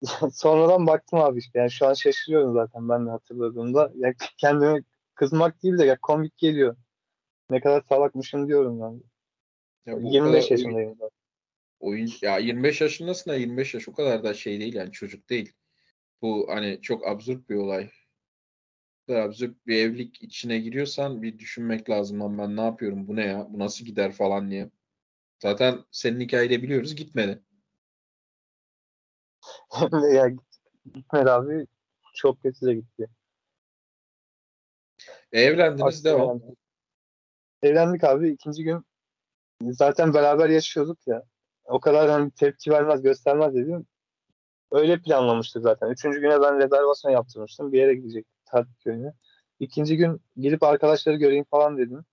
[0.32, 1.58] Sonradan baktım abi işte.
[1.58, 3.92] Yani şu an şaşırıyorum zaten ben de hatırladığımda.
[3.94, 4.82] Ya kendime
[5.14, 6.76] kızmak değil de ya komik geliyor.
[7.50, 9.00] Ne kadar salakmışım diyorum yani.
[9.86, 11.13] Ya bu 25 kadar oyun- yaşındayım zaten.
[11.84, 15.52] Oyun ya 25 yaşındasın da 25 yaş o kadar da şey değil yani çocuk değil.
[16.22, 17.90] Bu hani çok absürt bir olay.
[19.06, 23.24] Kadar absürt bir evlilik içine giriyorsan bir düşünmek lazım lan ben ne yapıyorum bu ne
[23.26, 24.70] ya bu nasıl gider falan diye.
[25.42, 27.42] Zaten senin hikayede biliyoruz gitmedi.
[30.14, 30.28] ya
[30.94, 31.66] gitmedi abi.
[32.14, 33.08] Çok kötü de gitti.
[35.32, 36.36] E, evlendiniz devam.
[36.36, 36.58] evlendik.
[37.62, 38.28] Evlendik abi.
[38.30, 38.84] ikinci gün
[39.62, 41.22] zaten beraber yaşıyorduk ya.
[41.64, 43.86] O kadar hani tepki vermez, göstermez dedim.
[44.70, 45.90] Öyle planlamıştık zaten.
[45.90, 47.72] Üçüncü güne ben rezervasyon yaptırmıştım.
[47.72, 49.14] Bir yere gidecek tatil köyüne.
[49.60, 52.04] İkinci gün gidip arkadaşları göreyim falan dedim.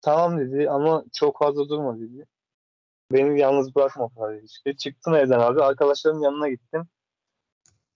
[0.00, 2.26] Tamam dedi ama çok fazla durma dedi.
[3.12, 4.76] Beni yalnız bırakma falan dedi işte.
[4.76, 5.62] Çıktım evden abi.
[5.62, 6.88] Arkadaşlarımın yanına gittim.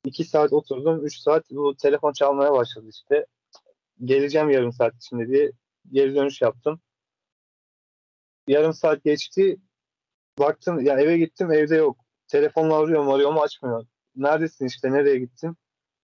[0.05, 1.07] İki saat oturdum.
[1.07, 3.27] Üç saat bu telefon çalmaya başladı işte.
[4.05, 5.53] Geleceğim yarım saat içinde diye
[5.93, 6.81] geri dönüş yaptım.
[8.49, 9.59] Yarım saat geçti.
[10.39, 11.97] Baktım ya eve gittim evde yok.
[12.29, 13.87] Telefonla arıyorum arıyorum açmıyor.
[14.17, 15.57] Neredesin işte nereye gittin?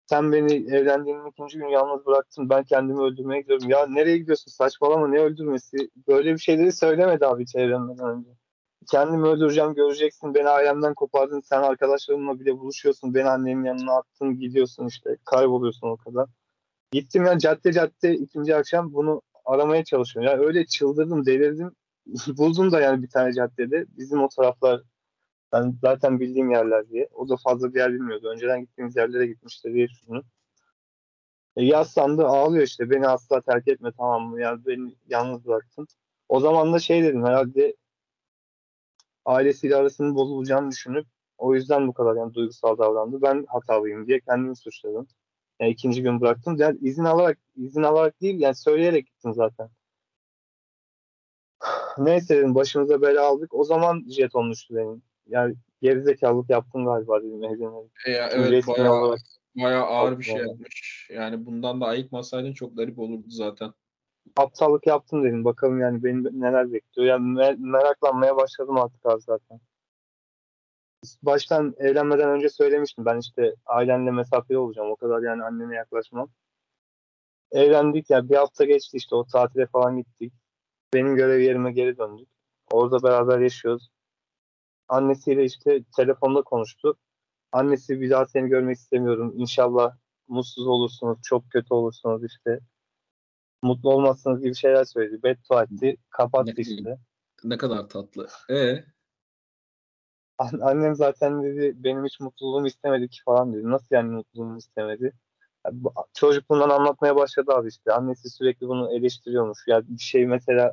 [0.06, 2.50] Sen beni evlendiğimin ikinci gün yalnız bıraktın.
[2.50, 3.68] Ben kendimi öldürmeye gidiyorum.
[3.68, 4.50] Ya nereye gidiyorsun?
[4.50, 5.76] Saçmalama ne öldürmesi?
[6.08, 8.30] Böyle bir şeyleri söylemedi abi hiç evlenmeden önce.
[8.90, 10.34] Kendimi öldüreceğim göreceksin.
[10.34, 11.40] Beni ailemden kopardın.
[11.40, 13.14] Sen arkadaşlarımla bile buluşuyorsun.
[13.14, 14.38] Beni annemin yanına attın.
[14.38, 15.16] Gidiyorsun işte.
[15.24, 16.28] Kayboluyorsun o kadar.
[16.92, 20.32] Gittim ya cadde cadde ikinci akşam bunu aramaya çalışıyorum.
[20.32, 21.70] Yani öyle çıldırdım, delirdim.
[22.38, 23.86] Buldum da yani bir tane caddede.
[23.88, 24.82] Bizim o taraflar
[25.52, 27.08] ben zaten bildiğim yerler diye.
[27.12, 28.28] O da fazla bir yer bilmiyordu.
[28.28, 30.22] Önceden gittiğimiz yerlere gitmişti diye düşündüm.
[31.56, 32.90] E, yaslandı ağlıyor işte.
[32.90, 34.40] Beni asla terk etme tamam mı?
[34.40, 35.86] Yani beni yalnız bıraktın.
[36.28, 37.76] O zaman da şey dedim herhalde
[39.24, 41.06] ailesiyle arasının bozulacağını düşünüp
[41.38, 43.22] o yüzden bu kadar yani duygusal davrandı.
[43.22, 45.08] Ben hatalıyım diye kendimi suçladım.
[45.60, 46.56] Yani ikinci gün bıraktım.
[46.58, 49.70] Yani izin alarak izin alarak değil yani söyleyerek gittim zaten.
[51.98, 53.54] Neyse dedim başımıza bela aldık.
[53.54, 55.02] O zaman jeton düştü benim.
[55.26, 57.44] Yani gerizekalılık yaptım galiba dedim.
[58.06, 59.20] E, ya, evet bayağı, olarak.
[59.56, 60.48] bayağı ağır bir şey Yani.
[60.48, 61.10] yapmış.
[61.12, 63.72] Yani bundan da ayıkmasaydın çok garip olurdu zaten.
[64.36, 65.44] Aptallık yaptım dedim.
[65.44, 67.08] Bakalım yani beni neler bekliyor.
[67.08, 69.60] Yani me- meraklanmaya başladım artık abi zaten.
[71.22, 73.04] Baştan evlenmeden önce söylemiştim.
[73.04, 74.90] Ben işte ailemle mesafeli olacağım.
[74.90, 76.28] O kadar yani anneme yaklaşmam.
[77.52, 80.32] Evlendik ya bir hafta geçti işte o tatile falan gittik.
[80.94, 82.28] Benim görev yerime geri döndük.
[82.70, 83.88] Orada beraber yaşıyoruz.
[84.88, 86.96] Annesiyle işte telefonda konuştu.
[87.52, 89.32] Annesi bir daha seni görmek istemiyorum.
[89.36, 89.96] İnşallah
[90.28, 92.60] mutsuz olursunuz, çok kötü olursunuz işte.
[93.62, 95.22] Mutlu olmazsınız gibi şeyler söyledi.
[95.22, 95.96] Beddua etti.
[96.10, 96.98] Kapattı Ne- işte.
[97.44, 98.28] Ne kadar tatlı.
[98.50, 98.84] E
[100.38, 103.70] An- Annem zaten dedi benim hiç mutluluğumu istemedi ki falan dedi.
[103.70, 105.12] Nasıl yani mutluluğumu istemedi?
[106.14, 107.92] Çocukluğundan anlatmaya başladı abi işte.
[107.92, 109.58] Annesi sürekli bunu eleştiriyormuş.
[109.66, 110.72] Ya bir şey mesela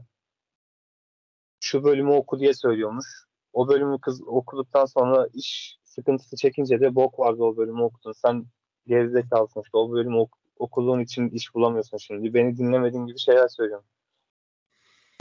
[1.59, 3.05] şu bölümü oku diye söylüyormuş.
[3.53, 8.11] O bölümü kız okuduktan sonra iş sıkıntısı çekince de bok vardı o bölümü okudun.
[8.11, 8.45] Sen
[8.87, 12.33] gerizekalısın işte o bölümü ok- okuduğun için iş bulamıyorsun şimdi.
[12.33, 13.85] Beni dinlemediğin gibi şeyler söylüyorum.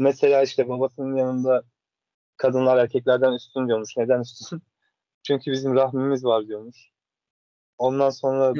[0.00, 1.62] Mesela işte babasının yanında
[2.36, 3.96] kadınlar erkeklerden üstün diyormuş.
[3.96, 4.62] Neden üstün?
[5.22, 6.90] Çünkü bizim rahmimiz var diyormuş.
[7.78, 8.54] Ondan sonra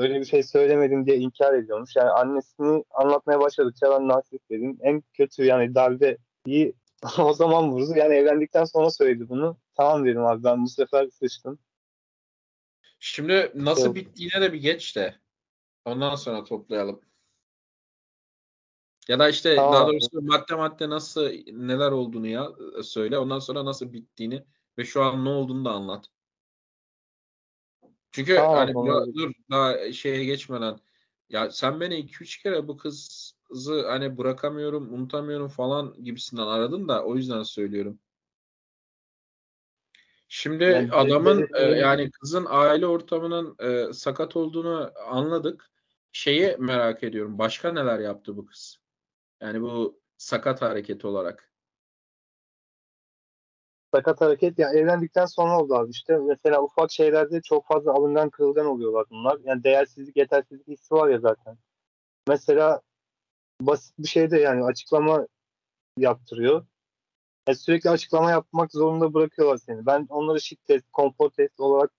[0.00, 1.96] öyle bir şey söylemedim diye inkar ediyormuş.
[1.96, 4.78] Yani annesini anlatmaya başladıkça ben narsist dedim.
[4.80, 6.74] En kötü yani darbeyi
[7.18, 7.92] o zaman vurdu.
[7.96, 9.56] Yani evlendikten sonra söyledi bunu.
[9.76, 11.58] Tamam dedim abi ben bu sefer sıçtım.
[12.98, 13.94] Şimdi nasıl Yok.
[13.94, 15.14] bittiğine de bir geç de.
[15.84, 17.00] Ondan sonra toplayalım.
[19.08, 22.50] Ya da işte Tamam daha doğrusu madde madde nasıl neler olduğunu ya
[22.82, 23.18] söyle.
[23.18, 24.44] Ondan sonra nasıl bittiğini
[24.78, 26.06] ve şu an ne olduğunu da anlat.
[28.12, 30.78] Çünkü Tamam, hani ya dur daha şeye geçmeden
[31.28, 37.16] ya sen beni 2-3 kere bu kızı hani bırakamıyorum, unutamıyorum falan gibisinden aradın da o
[37.16, 37.98] yüzden söylüyorum.
[40.28, 45.70] Şimdi Yani adamın e, yani kızın aile ortamının e, sakat olduğunu anladık.
[46.12, 47.38] Şeyi merak ediyorum.
[47.38, 48.78] Başka neler yaptı bu kız?
[49.40, 51.49] Yani bu sakat hareket olarak.
[53.94, 56.18] Sakat hareket ya evlendikten sonra oldu abi işte.
[56.18, 59.38] Mesela ufak şeylerde çok fazla alıngan kırılgan oluyorlar bunlar.
[59.44, 61.58] Yani değersizlik, yetersizlik hissi var ya zaten.
[62.28, 62.80] Mesela
[63.60, 65.26] basit bir şeyde yani açıklama
[65.96, 66.66] yaptırıyor.
[67.48, 69.86] Ya sürekli açıklama yapmak zorunda bırakıyorlar seni.
[69.86, 71.90] Ben onları test, konfor test olarak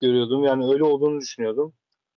[0.00, 0.44] görüyordum.
[0.44, 1.74] Yani öyle olduğunu düşünüyordum.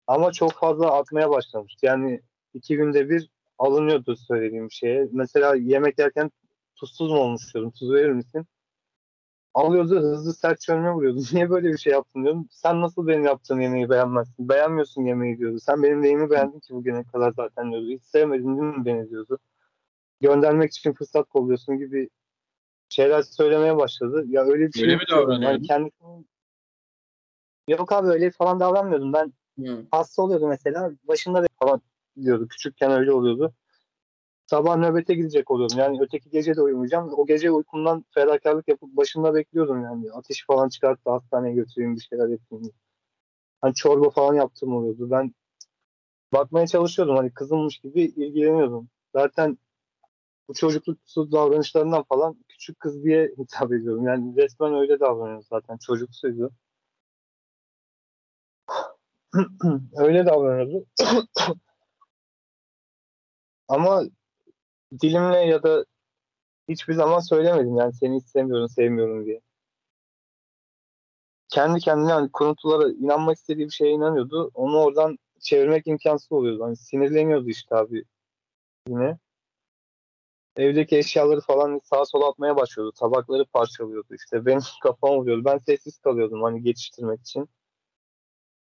[0.08, 1.86] Ama çok fazla artmaya başlamıştı.
[1.86, 2.22] Yani
[2.54, 5.08] iki günde bir alınıyordu söylediğim şeye.
[5.12, 6.32] Mesela yemek yerken
[6.76, 7.72] tuzsuz mu olmuş diyordum.
[7.72, 8.48] Tuz verir misin?
[9.54, 11.20] Alıyordu hızlı sert çölme vuruyordu.
[11.34, 12.48] Niye böyle bir şey yaptın diyordum.
[12.52, 14.50] Sen nasıl benim yaptığım yemeği beğenmezsin?
[14.50, 15.60] Beğenmiyorsun yemeği diyordu.
[15.60, 17.88] Sen benim neyimi beğendin ki bugüne kadar zaten diyordu.
[17.90, 19.40] Hiç sevmedin değil mi beni diyordu.
[20.22, 22.10] Göndermek için fırsat kolluyorsun gibi
[22.90, 24.24] şeyler söylemeye başladı.
[24.28, 25.26] Ya öyle bir şey Öyle mi diyorum.
[25.28, 25.54] davranıyordun?
[25.54, 26.26] Yani kendisini...
[27.68, 29.14] Yok abi öyle falan davranmıyordum.
[29.14, 29.86] Ben Hı.
[29.92, 30.92] hasta oluyordu mesela.
[31.08, 31.82] Başında falan
[32.22, 32.48] diyordu.
[32.48, 33.54] Küçükken öyle oluyordu.
[34.48, 35.80] Sabah nöbete gidecek oluyordum.
[35.80, 37.14] Yani öteki gece de uyumayacağım.
[37.18, 40.12] O gece uykumdan fedakarlık yapıp başında bekliyordum yani.
[40.12, 42.72] Ateş falan çıkarttı hastaneye götüreyim bir şeyler yapayım.
[43.62, 45.12] Hani çorba falan yaptığım oluyordu.
[45.12, 45.34] Ben
[46.34, 47.16] bakmaya çalışıyordum.
[47.18, 48.90] Hani kızımmış gibi ilgileniyordum.
[49.16, 49.58] Zaten
[50.48, 54.06] bu çocukluk davranışlarından falan küçük kız diye hitap ediyorum.
[54.08, 55.78] Yani resmen öyle davranıyor zaten.
[55.78, 56.52] Çocuksuydu.
[59.98, 60.86] öyle davranıyordu.
[63.68, 64.04] Ama
[65.02, 65.86] dilimle ya da
[66.70, 69.42] hiçbir zaman söylemedim yani seni istemiyorum, sevmiyorum diye.
[71.50, 74.52] Kendi kendine hani kuruntulara inanmak istediği bir şeye inanıyordu.
[74.54, 76.64] Onu oradan çevirmek imkansız oluyordu.
[76.64, 78.04] Hani sinirleniyordu işte abi
[78.88, 79.18] yine.
[80.56, 82.92] Evdeki eşyaları falan sağa sola atmaya başlıyordu.
[83.00, 84.46] Tabakları parçalıyordu işte.
[84.46, 85.46] Benim kafam vuruyordu.
[85.46, 87.50] Ben sessiz kalıyordum hani geçiştirmek için.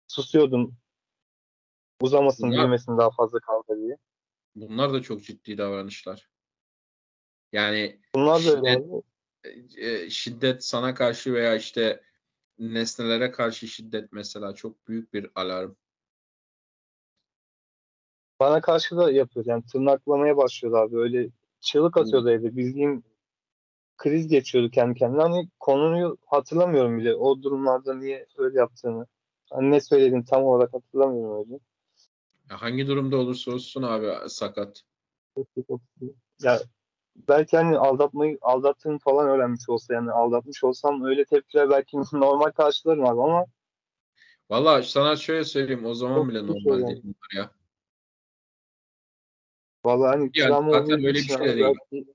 [0.07, 0.75] Susuyordum.
[2.01, 3.97] Uzamasın, Bunlar- büyümesin daha fazla kavga diye.
[4.55, 6.29] Bunlar da çok ciddi davranışlar.
[7.53, 9.03] Yani Bunlar da öyle Şiddet- oldu.
[9.77, 12.01] e, şiddet sana karşı veya işte
[12.59, 15.73] nesnelere karşı şiddet mesela çok büyük bir alarm.
[18.39, 19.45] Bana karşı da yapıyor.
[19.45, 20.97] Yani tırnaklamaya başlıyordu abi.
[20.97, 21.29] Öyle
[21.61, 22.55] çığlık atıyordu evde.
[22.55, 23.03] Bildiğim
[23.97, 25.21] kriz geçiyordu kendi kendine.
[25.21, 27.15] Hani konuyu hatırlamıyorum bile.
[27.15, 29.07] O durumlarda niye öyle yaptığını.
[29.49, 31.59] Hani ne söylediğini tam olarak hatırlamıyorum öyle.
[32.49, 34.81] Ya hangi durumda olursa olsun abi sakat.
[36.41, 36.59] Ya
[37.15, 43.05] belki hani aldatmayı aldattığını falan öğrenmiş olsa yani aldatmış olsam öyle tepkiler belki normal karşılarım
[43.05, 43.45] abi ama
[44.49, 46.87] Valla sana şöyle söyleyeyim o zaman Çok bile normal şeyler.
[46.87, 47.51] değil bunlar ya.
[49.85, 51.75] vallahi hani Yani zaten öyle bir şey de değil.
[51.91, 52.13] belki-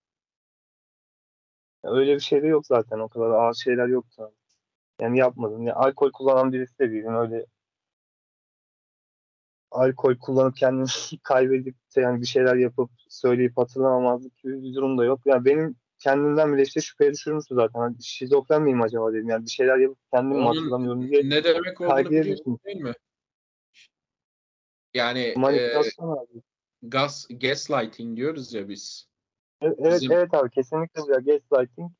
[1.84, 2.98] öyle bir şey de yok zaten.
[2.98, 4.32] O kadar ağır şeyler yoktu.
[5.00, 5.66] Yani yapmadım.
[5.66, 7.14] Ya alkol kullanan birisi de değilim.
[7.14, 7.46] Öyle
[9.70, 10.86] alkol kullanıp kendini
[11.22, 15.20] kaybedip de yani bir şeyler yapıp söyleyip hatırlamamazlık gibi bir durum da yok.
[15.26, 17.80] Yani benim kendimden bile işte şüpheye düşürmüştü zaten.
[17.80, 19.28] Hani şizofren miyim acaba dedim.
[19.28, 22.92] Yani bir şeyler yapıp kendimi mi Onun hatırlamıyorum diye ne demek olduğunu biliyorsun değil mi?
[24.94, 26.42] Yani e, abi.
[26.82, 29.08] gas gaslighting diyoruz ya biz.
[29.60, 31.18] Evet, evet, bizim- evet abi kesinlikle bu ya.
[31.18, 31.92] Gaslighting.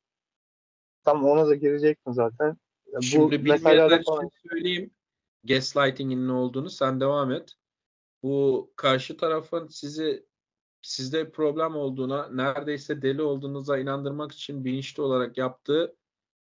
[1.03, 2.57] Tam ona da girecektim zaten.
[2.93, 4.91] Ya bu Şimdi mesajlarda bilmeyenler falan için söyleyeyim.
[5.43, 7.55] Gaslighting'in ne olduğunu sen devam et.
[8.23, 10.25] Bu karşı tarafın sizi
[10.81, 15.95] sizde problem olduğuna, neredeyse deli olduğunuza inandırmak için bilinçli olarak yaptığı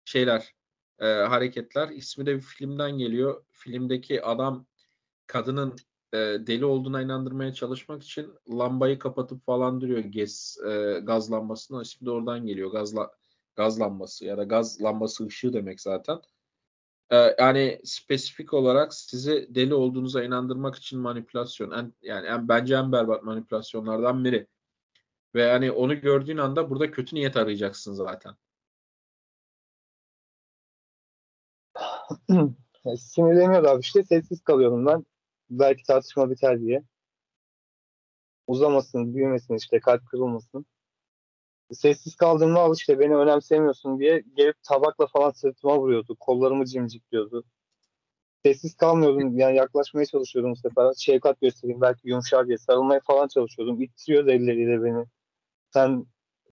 [0.05, 0.55] şeyler,
[0.99, 1.89] e, hareketler.
[1.89, 3.45] İsmi de bir filmden geliyor.
[3.53, 4.67] Filmdeki adam
[5.27, 5.77] kadının
[6.13, 12.07] e, deli olduğuna inandırmaya çalışmak için lambayı kapatıp falan duruyor gaz e, gaz lambasının ismi
[12.07, 12.73] de oradan geliyor.
[12.73, 13.11] Gazla
[13.57, 16.21] gaz lambası ya da gaz lambası ışığı demek zaten.
[17.13, 21.71] E, yani spesifik olarak sizi deli olduğunuza inandırmak için manipülasyon.
[21.71, 24.47] En, yani en, bence en berbat manipülasyonlardan biri.
[25.35, 28.35] Ve hani onu gördüğün anda burada kötü niyet arayacaksın zaten.
[32.85, 35.07] Ya sinirleniyordu abi işte sessiz kalıyordum ben.
[35.51, 36.83] Belki tartışma biter diye.
[38.47, 40.67] Uzamasın, büyümesin işte kalp kırılmasın.
[41.73, 46.17] Sessiz kaldığımda al işte beni önemsemiyorsun diye gelip tabakla falan sırtıma vuruyordu.
[46.21, 47.45] Kollarımı cimcikliyordu.
[48.45, 50.93] Sessiz kalmıyordum yani yaklaşmaya çalışıyordum bu sefer.
[50.99, 53.83] Şefkat göstereyim belki yumuşar diye sarılmaya falan çalışıyordum.
[53.83, 55.05] İttiriyordu elleriyle beni.
[55.75, 56.07] Sen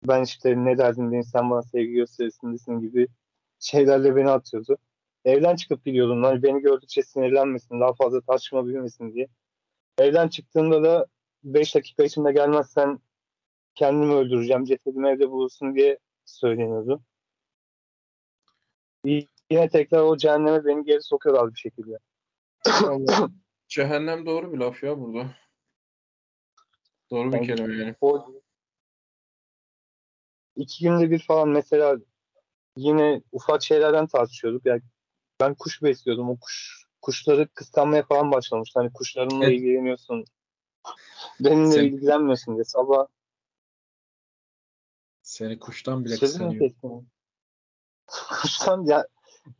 [0.09, 3.09] ben işte ne derdindeyim sen bana sevgi gösterisindesin gibi
[3.59, 4.77] şeylerle beni atıyordu.
[5.25, 6.23] Evden çıkıp gidiyordum.
[6.23, 9.29] Hani beni gördükçe sinirlenmesin, daha fazla tartışma büyümesin diye.
[9.99, 11.07] Evden çıktığımda da
[11.45, 12.99] 5 dakika içinde gelmezsen
[13.77, 17.03] kendimi öldüreceğim, cesedimi evde bulursun diye söyleniyordu.
[19.51, 21.99] Yine tekrar o cehenneme beni geri sokuyorlar bir şekilde.
[23.69, 25.31] Cehennem doğru bir laf ya burada.
[27.11, 27.95] Doğru bir Yani- kelime yani.
[28.01, 28.33] o
[30.57, 31.97] iki günde bir falan mesela
[32.77, 34.67] yine ufak şeylerden tartışıyorduk.
[34.67, 34.83] Yani
[35.41, 36.31] ben kuş besliyordum.
[36.31, 38.81] O kuş kuşları kıskanmaya falan başlamıştı.
[38.81, 39.55] Hani kuşlarınla Evet.
[39.59, 40.25] ilgileniyorsun.
[41.41, 42.65] Benimle Sen- ilgilenmiyorsun diye.
[42.65, 43.07] Sabah
[45.37, 46.71] Seni kuştan bile kıskanıyor.
[48.43, 49.07] Kuştan ya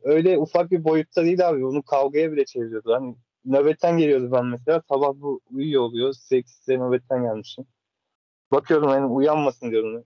[0.03, 1.61] öyle ufak bir boyutta değil abi.
[1.61, 2.93] Bunu kavgaya bile çeviriyordu.
[2.93, 3.15] Hani
[3.45, 4.81] nöbetten geliyordu ben mesela.
[4.89, 6.13] Sabah bu uyuyor oluyor.
[6.13, 7.65] 8'de nöbetten gelmişim.
[8.51, 10.03] Bakıyordum hani uyanmasın diyordum.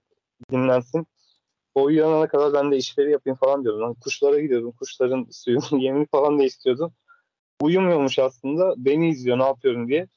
[0.52, 1.08] Dinlensin.
[1.76, 3.84] O uyanana kadar ben de işleri yapayım falan diyordum.
[3.84, 4.72] Hani kuşlara gidiyordum.
[4.72, 6.94] Kuşların suyunu, yemini falan da istiyordum.
[7.62, 8.74] Uyumuyormuş aslında.
[8.78, 10.08] Beni izliyor ne yapıyorum diye.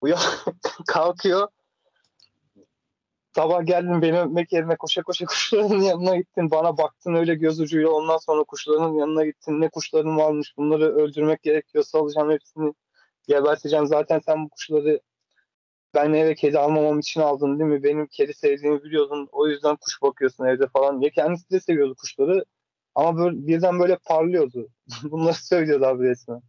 [0.00, 0.20] Uyan
[0.86, 1.48] kalkıyor.
[3.38, 6.50] Sabah geldin beni öpmek yerine koşa koşa kuşların yanına gittin.
[6.50, 7.90] Bana baktın öyle göz ucuyla.
[7.90, 9.60] Ondan sonra kuşların yanına gittin.
[9.60, 11.84] Ne kuşların varmış bunları öldürmek gerekiyor.
[11.84, 12.74] Salacağım hepsini.
[13.28, 13.86] Geberteceğim.
[13.86, 15.00] Zaten sen bu kuşları
[15.94, 17.82] ben eve kedi almamam için aldın değil mi?
[17.82, 19.28] Benim kedi sevdiğimi biliyordun.
[19.32, 21.10] O yüzden kuş bakıyorsun evde falan diye.
[21.10, 22.44] Kendisi de seviyordu kuşları.
[22.94, 24.68] Ama böyle, birden böyle parlıyordu.
[25.02, 26.40] Bunları söylüyordu abi resmen.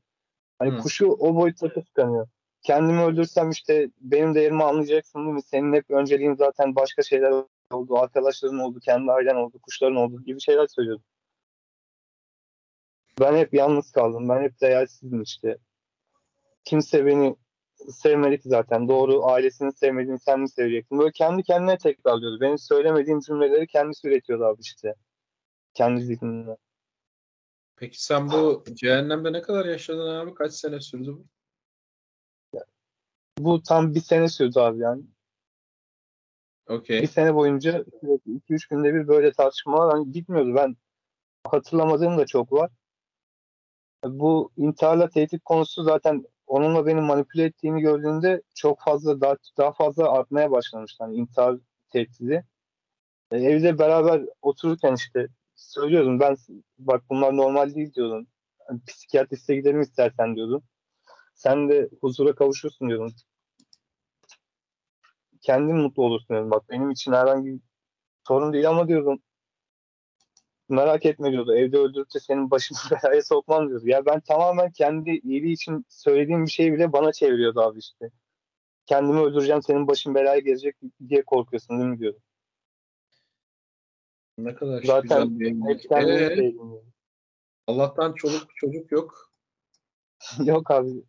[0.59, 0.77] Hani Hı.
[0.77, 2.27] kuşu o boyutta kıskanıyor.
[2.61, 5.41] Kendimi öldürsem işte benim değerimi anlayacaksın değil mi?
[5.41, 7.33] Senin hep önceliğin zaten başka şeyler
[7.71, 7.97] oldu.
[7.97, 11.03] Arkadaşların oldu, kendi ailen oldu, kuşların oldu gibi şeyler söylüyordu.
[13.19, 14.29] Ben hep yalnız kaldım.
[14.29, 15.57] Ben hep değersizdim işte.
[16.63, 17.35] Kimse beni
[17.91, 18.87] sevmedi ki zaten.
[18.87, 20.99] Doğru ailesini sevmediğini sen mi seveceksin?
[20.99, 22.41] Böyle kendi kendine tekrarlıyordu.
[22.41, 24.95] Benim söylemediğim cümleleri kendisi üretiyordu abi işte.
[25.73, 26.57] Kendi zihninde.
[27.75, 30.33] Peki sen bu cehennemde ne kadar yaşadın abi?
[30.33, 31.25] Kaç sene sürdü bu?
[33.39, 35.03] Bu tam bir sene sürdü abi yani.
[36.67, 37.01] Okey.
[37.01, 40.55] Bir sene boyunca sürekli 2-3 günde bir böyle tartışmalar hani bitmiyordu.
[40.55, 40.75] Ben
[41.47, 42.71] hatırlamadığım da çok var.
[44.03, 50.11] Bu intiharla tehdit konusu zaten onunla beni manipüle ettiğini gördüğünde çok fazla daha, daha fazla
[50.11, 51.03] artmaya başlamıştı.
[51.03, 51.57] Hani intihar
[51.89, 52.45] tehdidi.
[53.31, 56.37] E, evde beraber otururken işte söylüyordum ben
[56.79, 58.27] bak bunlar normal değil diyordum.
[58.67, 60.63] Hani psikiyatriste gidelim istersen diyordum.
[61.35, 63.13] Sen de huzura kavuşursun diyordum.
[65.41, 66.51] Kendin mutlu olursun diyordum.
[66.51, 67.59] Bak benim için herhangi bir
[68.27, 69.21] sorun değil ama diyordum.
[70.69, 71.55] Merak etme diyordu.
[71.55, 73.87] Evde öldürüp de senin başını belaya sokmam diyordu.
[73.87, 78.11] Ya ben tamamen kendi iyiliği için söylediğim bir şeyi bile bana çeviriyordu abi işte.
[78.85, 80.75] Kendimi öldüreceğim senin başın belaya gelecek
[81.09, 82.19] diye korkuyorsun değil mi diyordu.
[84.37, 86.53] Ne kadar Zaten güzel bir Ee.
[87.67, 89.31] Allah'tan çoluk çocuk yok.
[90.45, 91.03] Yok abi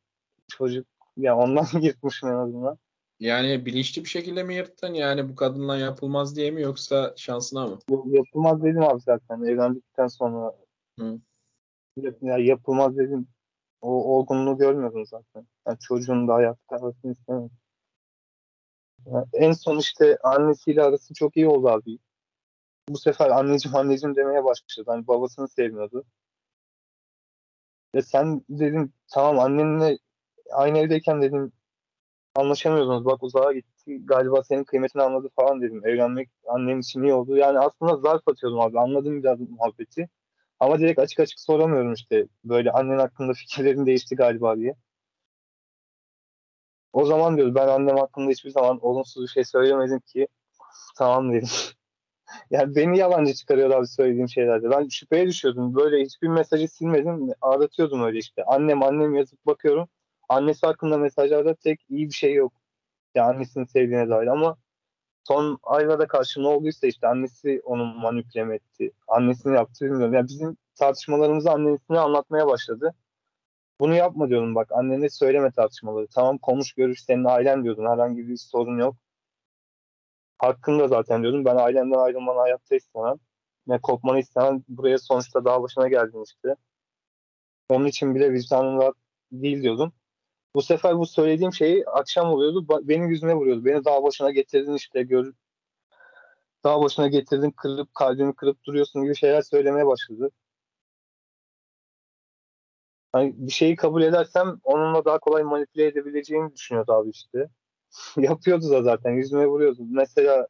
[0.48, 2.78] çocuk ya ondan yırtmışım en azından.
[3.20, 4.94] Yani bilinçli bir şekilde mi yırttın?
[4.94, 7.78] Yani bu kadınla yapılmaz diye mi yoksa şansına mı?
[8.06, 10.56] Yapılmaz dedim abi zaten evlendikten sonra.
[10.98, 11.20] Hı.
[12.22, 13.28] Ya yapılmaz dedim.
[13.80, 15.46] O olgunluğu görmüyordum zaten.
[15.66, 17.50] Yani çocuğun da hayatta kalmasını istemedim.
[19.06, 21.98] Yani en son işte annesiyle arası çok iyi oldu abi.
[22.88, 24.84] Bu sefer anneciğim anneciğim demeye başladı.
[24.86, 26.04] Hani babasını sevmiyordu.
[27.94, 29.98] Ve sen dedim tamam annenle
[30.52, 31.52] aynı evdeyken dedim
[32.34, 33.04] anlaşamıyordunuz.
[33.04, 34.06] Bak uzağa gitti.
[34.06, 35.86] Galiba senin kıymetini anladı falan dedim.
[35.86, 37.36] Evlenmek annem için iyi oldu.
[37.36, 38.80] Yani aslında zarf atıyordum abi.
[38.80, 40.08] Anladım biraz muhabbeti.
[40.60, 42.26] Ama direkt açık açık soramıyorum işte.
[42.44, 44.74] Böyle annen hakkında fikirlerin değişti galiba diye.
[46.92, 50.28] O zaman diyordu ben annem hakkında hiçbir zaman olumsuz bir şey söylemedim ki.
[50.98, 51.48] Tamam dedim.
[52.50, 54.70] yani beni yalancı çıkarıyordu abi söylediğim şeylerde.
[54.70, 55.74] Ben şüpheye düşüyordum.
[55.74, 57.30] Böyle hiçbir mesajı silmedim.
[57.40, 58.44] Aratıyordum öyle işte.
[58.46, 59.88] Annem annem yazıp bakıyorum.
[60.30, 62.52] Annesi hakkında mesajlarda tek iyi bir şey yok.
[63.14, 64.56] Yani annesini sevdiğine dair ama
[65.28, 68.92] son aylarda karşı ne olduysa işte annesi onu manipüle etti.
[69.08, 70.14] Annesini yaptı bilmiyorum.
[70.14, 72.94] Yani bizim tartışmalarımızı annesine anlatmaya başladı.
[73.80, 76.06] Bunu yapma diyordum bak annene söyleme tartışmaları.
[76.08, 77.86] Tamam konuş görüş senin ailen diyordun.
[77.86, 78.96] Herhangi bir sorun yok.
[80.38, 81.44] Hakkında zaten diyordum.
[81.44, 83.16] Ben ailemden ayrılmanı hayatta istemem.
[83.66, 84.64] Ne kopmanı istemem.
[84.68, 86.56] Buraya sonuçta daha başına geldin işte.
[87.68, 88.94] Onun için bile vicdanım rahat
[89.32, 89.92] değil diyordum.
[90.54, 92.66] Bu sefer bu söylediğim şeyi akşam oluyordu.
[92.88, 93.64] Benim yüzüme vuruyordu.
[93.64, 95.32] Beni dağ başına getirdin işte gör.
[96.64, 100.30] Dağ başına getirdin kırıp kalbimi kırıp duruyorsun gibi şeyler söylemeye başladı.
[103.12, 107.48] Hani bir şeyi kabul edersem onunla daha kolay manipüle edebileceğimi düşünüyordu abi işte.
[108.16, 109.82] Yapıyordu da zaten yüzüme vuruyordu.
[109.90, 110.46] Mesela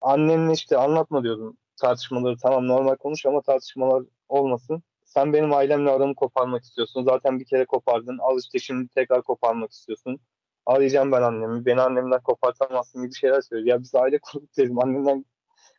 [0.00, 2.36] annenle işte anlatma diyordum tartışmaları.
[2.42, 4.82] Tamam normal konuş ama tartışmalar olmasın.
[5.14, 7.04] Sen benim ailemle aramı koparmak istiyorsun.
[7.04, 8.18] Zaten bir kere kopardın.
[8.18, 10.20] Al işte şimdi tekrar koparmak istiyorsun.
[10.66, 11.66] Arayacağım ben annemi.
[11.66, 13.76] Beni annemden kopartamazsın gibi şeyler söylüyor.
[13.76, 14.78] Ya biz aile kurduk dedim.
[14.78, 15.24] Annemden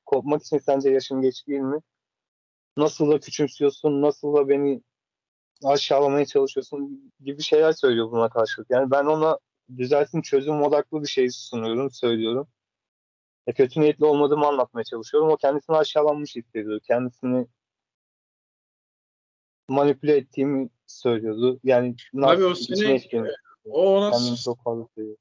[0.05, 1.79] kopmak için sence yaşım geç değil mi?
[2.77, 4.01] Nasıl da küçümsüyorsun?
[4.01, 4.81] Nasıl da beni
[5.63, 8.69] aşağılamaya çalışıyorsun gibi şeyler söylüyor buna karşılık.
[8.69, 9.39] Yani ben ona
[9.77, 12.47] düzelsin çözüm odaklı bir şey sunuyorum, söylüyorum.
[13.47, 15.29] E, kötü niyetli olmadığımı anlatmaya çalışıyorum.
[15.29, 16.79] O kendisini aşağılanmış hissediyor.
[16.87, 17.47] Kendisini
[19.67, 21.59] manipüle ettiğimi söylüyordu.
[21.63, 23.01] Yani Abi o seni-.
[23.65, 24.59] O ona çok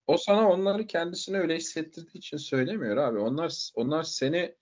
[0.07, 3.19] o sana onları kendisine öyle hissettirdiği için söylemiyor abi.
[3.19, 4.55] Onlar onlar seni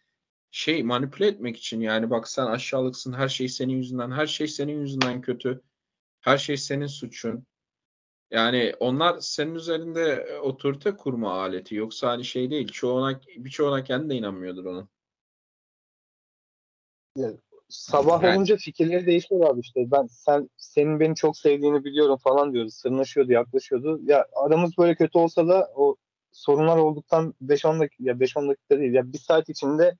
[0.50, 4.80] şey manipüle etmek için yani bak sen aşağılıksın her şey senin yüzünden her şey senin
[4.80, 5.62] yüzünden kötü
[6.20, 7.46] her şey senin suçun
[8.30, 11.74] Yani onlar senin üzerinde e, otorite kurma aleti.
[11.74, 12.68] Yoksa hani şey değil.
[12.68, 14.88] Çoğuna, birçoğuna kendi de inanmıyordur onun.
[17.72, 19.90] Sabah Yani- olunca fikirleri değişiyor abi işte.
[19.90, 22.70] Ben sen senin beni çok sevdiğini biliyorum falan diyordu.
[22.70, 24.00] Sırnaşıyordu, yaklaşıyordu.
[24.04, 25.96] Ya aramız böyle kötü olsa da o
[26.32, 29.96] sorunlar olduktan 5-10 dakika ya 5-10 dakika değil ya bir saat içinde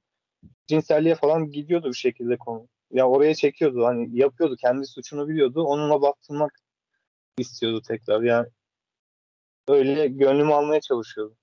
[0.67, 2.69] cinselliğe falan gidiyordu bir şekilde konu.
[2.91, 5.63] Ya oraya çekiyordu hani yapıyordu kendi suçunu biliyordu.
[5.63, 6.53] Onunla baktırmak
[7.39, 8.23] istiyordu tekrar.
[8.23, 8.49] Yani
[9.69, 11.37] öyle gönlümü almaya çalışıyordu.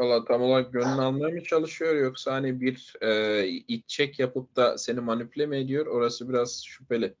[0.00, 4.78] Valla tam olarak gönlünü almaya mı çalışıyor yoksa hani bir e, iç çek yapıp da
[4.78, 5.86] seni manipüle mi ediyor?
[5.86, 7.14] Orası biraz şüpheli.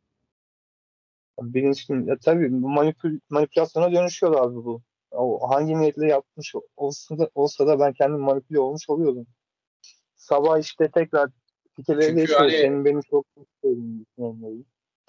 [1.40, 4.82] Bilinçli, ya tabii manipül, manipülasyona dönüşüyor abi bu.
[5.10, 9.26] O hangi niyetle yapmış olsa da, olsa da ben kendim manipüle olmuş oluyordum.
[10.16, 11.30] Sabah işte tekrar
[11.76, 12.40] fikirleri değişiyor.
[12.40, 14.64] hani- Senin beni çok düşünüyorum.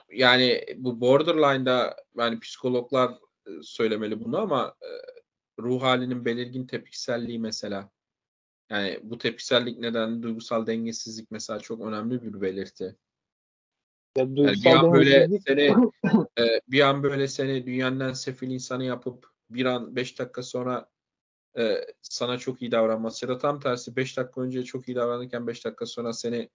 [0.10, 3.12] Yani bu borderline'da yani psikologlar
[3.48, 4.90] e, söylemeli bunu ama e,
[5.62, 7.90] ruh halinin belirgin tepkiselliği mesela.
[8.70, 12.96] Yani bu tepkisellik nedeniyle duygusal dengesizlik mesela çok önemli bir belirti.
[14.18, 15.76] Ya Yani bir duygusal an böyle seni
[16.40, 20.90] e, bir an böyle seni dünyanın sefil insanı yapıp bir an 5 dakika sonra
[21.58, 25.48] e, sana çok iyi davranması ya da tam tersi 5 dakika önce çok iyi davranırken
[25.48, 26.50] 5 dakika sonra seni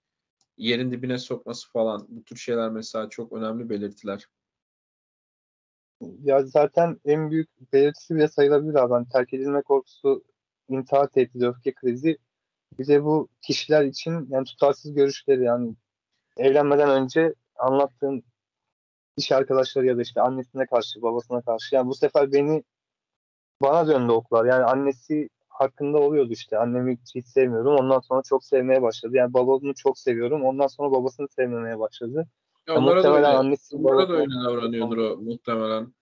[0.57, 4.27] yerin dibine sokması falan bu tür şeyler mesela çok önemli belirtiler.
[6.01, 8.92] Ya zaten en büyük belirtisi bile sayılabilir abi.
[8.92, 10.24] Hani terk edilme korkusu,
[10.68, 12.18] intihar tehdidi, öfke krizi.
[12.78, 15.74] Bir de bu kişiler için yani tutarsız görüşleri yani
[16.36, 18.24] evlenmeden önce anlattığın
[19.16, 21.74] iş arkadaşları ya da işte annesine karşı, babasına karşı.
[21.74, 22.64] Yani bu sefer beni
[23.62, 24.44] bana döndü oklar.
[24.44, 26.59] Yani annesi hakkında oluyordu işte.
[26.59, 27.76] Annemi hiç sevmiyorum.
[27.76, 29.16] Ondan sonra çok sevmeye başladı.
[29.16, 30.44] Yani babamı çok seviyorum.
[30.44, 32.28] Ondan sonra babasını sevmemeye başladı.
[32.69, 35.95] Ya onlara da muhtemelen öyle, annesi onlara da öyle davranıyordur o muhtemelen.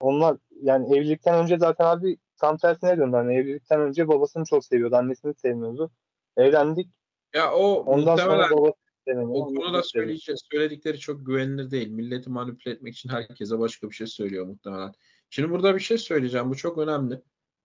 [0.00, 3.16] Onlar yani evlilikten önce zaten abi tam tersine döndü.
[3.16, 4.96] Hani evlilikten önce babasını çok seviyordu.
[4.96, 5.90] Annesini sevmiyordu.
[6.36, 6.88] Evlendik.
[7.34, 8.74] Ya o Ondan muhtemelen sonra babası
[9.06, 11.88] o konuda söyleyecek, söyledikleri çok güvenilir değil.
[11.88, 14.92] Milleti manipüle etmek için herkese başka bir şey söylüyor muhtemelen.
[15.30, 16.50] Şimdi burada bir şey söyleyeceğim.
[16.50, 17.22] Bu çok önemli.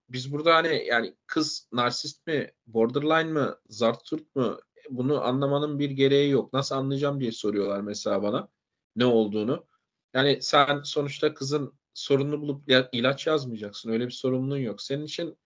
[0.10, 4.60] Biz burada hani yani kız narsist mi, borderline mı, zarturt mu
[4.90, 6.54] bunu anlamanın bir gereği yok.
[6.54, 8.50] Nasıl anlayacağım diye soruyorlar mesela bana
[8.96, 9.68] ne olduğunu.
[10.14, 13.90] Yani sen sonuçta kızın sorununu bulup ya- ilaç yazmayacaksın.
[13.92, 14.82] Öyle bir sorumluluğun yok.
[14.82, 15.38] Senin için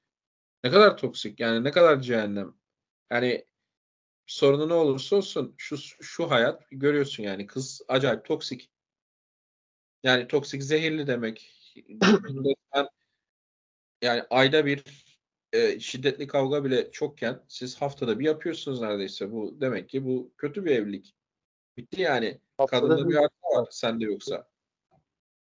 [0.63, 2.53] ne kadar toksik yani ne kadar cehennem.
[3.11, 3.45] Yani
[4.27, 8.71] sorunu ne olursa olsun şu şu hayat görüyorsun yani kız acayip toksik.
[10.03, 11.51] Yani toksik zehirli demek.
[14.01, 15.00] Yani ayda bir
[15.53, 19.31] e, şiddetli kavga bile çokken siz haftada bir yapıyorsunuz neredeyse.
[19.31, 21.15] Bu demek ki bu kötü bir evlilik.
[21.77, 22.39] Bitti yani.
[22.57, 24.51] Haftada Kadında bir hata var sende yoksa.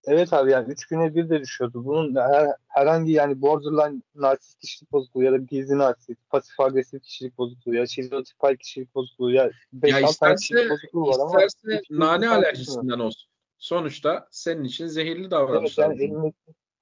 [0.05, 1.85] Evet abi yani üç güne bir de düşüyordu.
[1.85, 7.37] Bunun her- herhangi yani borderline narsist kişilik bozukluğu ya da gizli narsist, pasif agresif kişilik
[7.37, 11.79] bozukluğu ya şizotipal kişilik bozukluğu ya 5 Ya 6 tane isterse, bozukluğu var ama isterse
[11.81, 13.29] hiçbiri nane alerjisinden olsun.
[13.57, 15.83] Sonuçta senin için zehirli Evet davranışlar.
[15.83, 16.05] yani bunlar.
[16.05, 16.37] elindeki,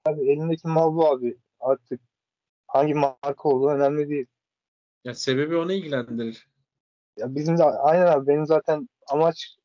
[0.05, 1.37] abi, elindeki mal bu abi.
[1.59, 2.01] Artık
[2.75, 4.25] hangi marka olduğu önemli değil.
[5.03, 6.47] Ya sebebi onu ilgilendirir.
[7.17, 9.57] Ya bizim de aynen abi benim zaten amaç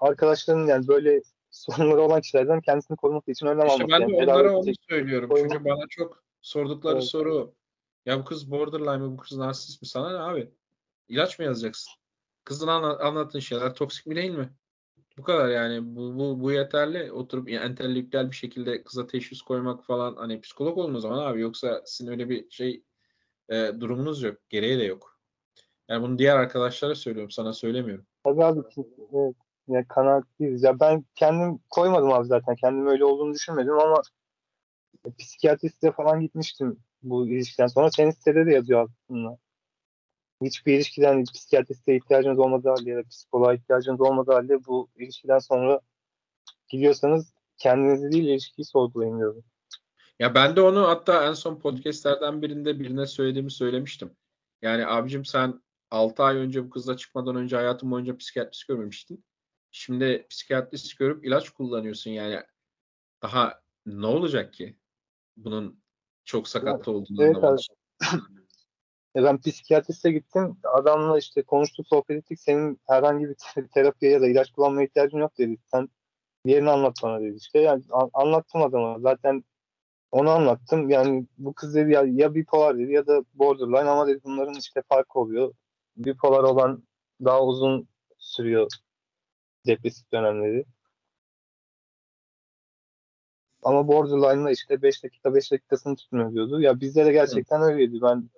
[0.00, 4.00] arkadaşların yani böyle sorunları olan kişilerden kendisini koruması için önlem İşte alması.
[4.00, 5.28] ben de Yani onlara onu söylüyorum.
[5.28, 7.04] koyun- Çünkü bana çok sordukları Evet.
[7.04, 7.54] soru
[8.06, 10.50] ya bu kız borderline mi bu kız narsist mi sana ne abi?
[11.08, 11.92] İlaç mı yazacaksın?
[12.44, 14.50] Kızın anla- anlattığın şeyler toksik mi değil mi?
[15.20, 17.12] Bu kadar yani bu, bu, bu yeterli.
[17.12, 21.40] Oturup yani entelektüel bir şekilde kıza teşhis koymak falan hani psikolog olun o zaman abi
[21.40, 22.82] yoksa sizin öyle bir şey
[23.48, 24.36] e, durumunuz yok.
[24.48, 25.18] Gereği de yok.
[25.88, 28.06] Yani bunu diğer arkadaşlara söylüyorum sana söylemiyorum.
[28.24, 28.60] Tabii abi
[29.14, 29.34] evet.
[29.68, 30.62] Ya kanaatliyiz.
[30.62, 32.56] Ya ben kendim koymadım abi zaten.
[32.56, 34.02] Kendim öyle olduğunu düşünmedim ama
[35.18, 37.90] psikiyatriste falan gitmiştim bu ilişkiden sonra.
[37.90, 39.38] Senin sitede de yazıyor aslında.
[40.42, 45.80] Hiçbir ilişkiden psikiyatriste ihtiyacınız olmadığı halde ya da psikoloğa ihtiyacınız olmadığı halde bu ilişkiden sonra
[46.68, 49.44] gidiyorsanız kendinizi değil ilişkiyi sorgulayın diyorum.
[50.18, 54.16] Ya ben de onu hatta en son podcastlerden birinde birine söylediğimi söylemiştim.
[54.62, 59.24] Yani abicim sen 6 ay önce bu kızla çıkmadan önce hayatın boyunca psikiyatrist görmemiştin.
[59.70, 62.42] Şimdi psikiyatrist görüp ilaç kullanıyorsun yani.
[63.22, 64.76] Daha ne olacak ki?
[65.36, 65.82] Bunun
[66.24, 67.60] çok sakat olduğunu Evet anlamak abi.
[67.60, 67.76] için.
[69.16, 70.56] E ben psikiyatriste gittim.
[70.64, 72.40] Adamla işte konuştuk, sohbet ettik.
[72.40, 75.56] Senin herhangi bir te- terapiye ya da ilaç kullanmaya ihtiyacın yok dedi.
[75.66, 75.88] Sen
[76.46, 77.58] diğerini anlat bana dedi işte.
[77.58, 78.98] Yani an- anlattım adama.
[79.00, 79.44] Zaten
[80.12, 80.90] onu anlattım.
[80.90, 84.82] Yani bu kız dedi ya, ya bipolar dedi ya da borderline ama dedi bunların işte
[84.88, 85.54] farkı oluyor.
[85.96, 86.84] Bipolar olan
[87.24, 87.88] daha uzun
[88.18, 88.68] sürüyor
[89.66, 90.64] depresif dönemleri.
[93.62, 96.60] Ama borderline'la işte 5 dakika 5 dakikasını tutmuyor diyordu.
[96.60, 97.98] Ya bizde de gerçekten öyleydi.
[98.02, 98.30] Ben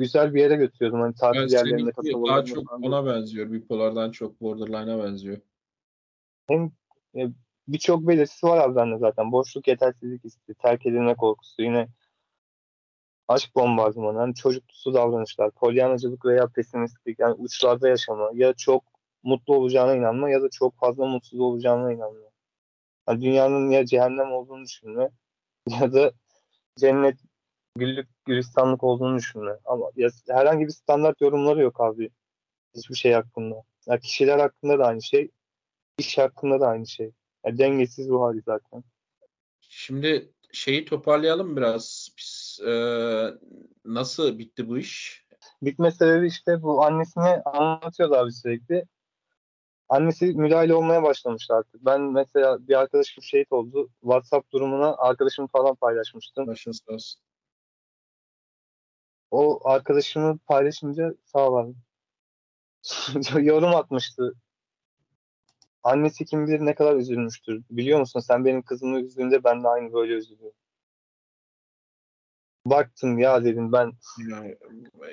[0.00, 1.00] güzel bir yere götürüyordum.
[1.00, 2.82] Hani Ben tatil yerlerinde seninki daha çok falan.
[2.82, 3.52] ona benziyor.
[3.52, 5.38] Bipolardan çok borderline'a benziyor.
[6.48, 6.72] Hem
[7.16, 7.28] e,
[7.68, 9.32] birçok belirtisi var abi bende zaten.
[9.32, 11.88] Boşluk, yetersizlik hissi, terk edilme korkusu, yine
[13.28, 18.84] aşk bombardımanı, hani çocuklusu davranışlar, polyanacılık veya pesimistlik, yani uçlarda yaşama ya çok
[19.22, 22.18] mutlu olacağına inanma ya da çok fazla mutsuz olacağına inanma.
[23.08, 25.10] Yani dünyanın ya cehennem olduğunu düşünme
[25.66, 26.12] ya da
[26.76, 27.18] cennet
[27.76, 29.52] güllük gülistanlık olduğunu düşünme.
[29.64, 32.10] Ama ya, herhangi bir standart yorumları yok abi.
[32.76, 33.62] Hiçbir şey hakkında.
[33.86, 35.30] Ya kişiler hakkında da aynı şey.
[35.98, 37.12] iş hakkında da aynı şey.
[37.44, 38.84] Ya dengesiz bu hali zaten.
[39.60, 42.08] Şimdi şeyi toparlayalım biraz.
[42.18, 42.72] Biz, e,
[43.84, 45.24] nasıl bitti bu iş?
[45.62, 48.84] Bitme sebebi işte bu annesine anlatıyordu abi sürekli.
[49.88, 51.84] Annesi müdahale olmaya başlamıştı artık.
[51.84, 53.88] Ben mesela bir arkadaşım şehit oldu.
[54.00, 56.46] WhatsApp durumuna arkadaşımı falan paylaşmıştım.
[56.46, 57.20] Başın sağ olsun.
[59.30, 61.74] O arkadaşımı paylaşınca sağ ol.
[63.40, 64.34] Yorum atmıştı.
[65.82, 67.62] Annesi kim bilir ne kadar üzülmüştür.
[67.70, 70.56] Biliyor musun sen benim kızımı üzdüğünde ben de aynı böyle üzülüyorum.
[72.66, 73.92] Baktım ya dedim ben
[74.30, 74.56] Yani,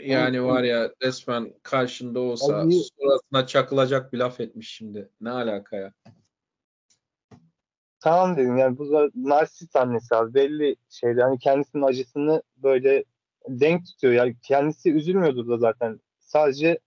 [0.01, 5.09] yani var ya resmen karşında olsa Abi- suratına çakılacak bir laf etmiş şimdi.
[5.22, 5.93] Ne alaka ya?
[7.99, 13.03] tamam dedim yani bu da narsist annesi abi belli şeyler hani kendisinin acısını böyle
[13.49, 16.79] denk tutuyor yani kendisi üzülmüyordur da zaten sadece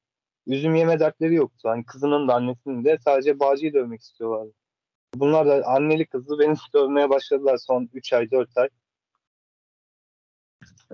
[0.46, 4.52] üzüm yeme dertleri yoktu hani kızının da annesinin de sadece Bağcı'yı dövmek istiyorlardı.
[5.14, 8.68] Bunlar da anneli kızı beni dövmeye başladılar son 3 ay 4 ay.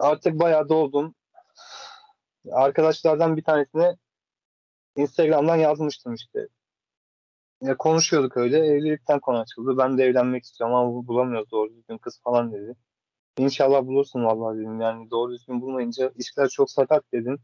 [0.00, 1.14] Artık bayağı doldum.
[2.52, 3.96] Arkadaşlardan bir tanesine
[4.96, 6.48] Instagram'dan yazmıştım işte.
[7.62, 8.58] Ya konuşuyorduk öyle.
[8.58, 9.78] Evlilikten konu açıldı.
[9.78, 12.76] Ben de evlenmek istiyorum ama bu- bulamıyoruz doğru düzgün kız falan dedi.
[13.39, 14.80] İnşallah bulursun vallahi dedim.
[14.80, 17.39] Yani doğru düzgün bulmayınca işler çok sakat dedim.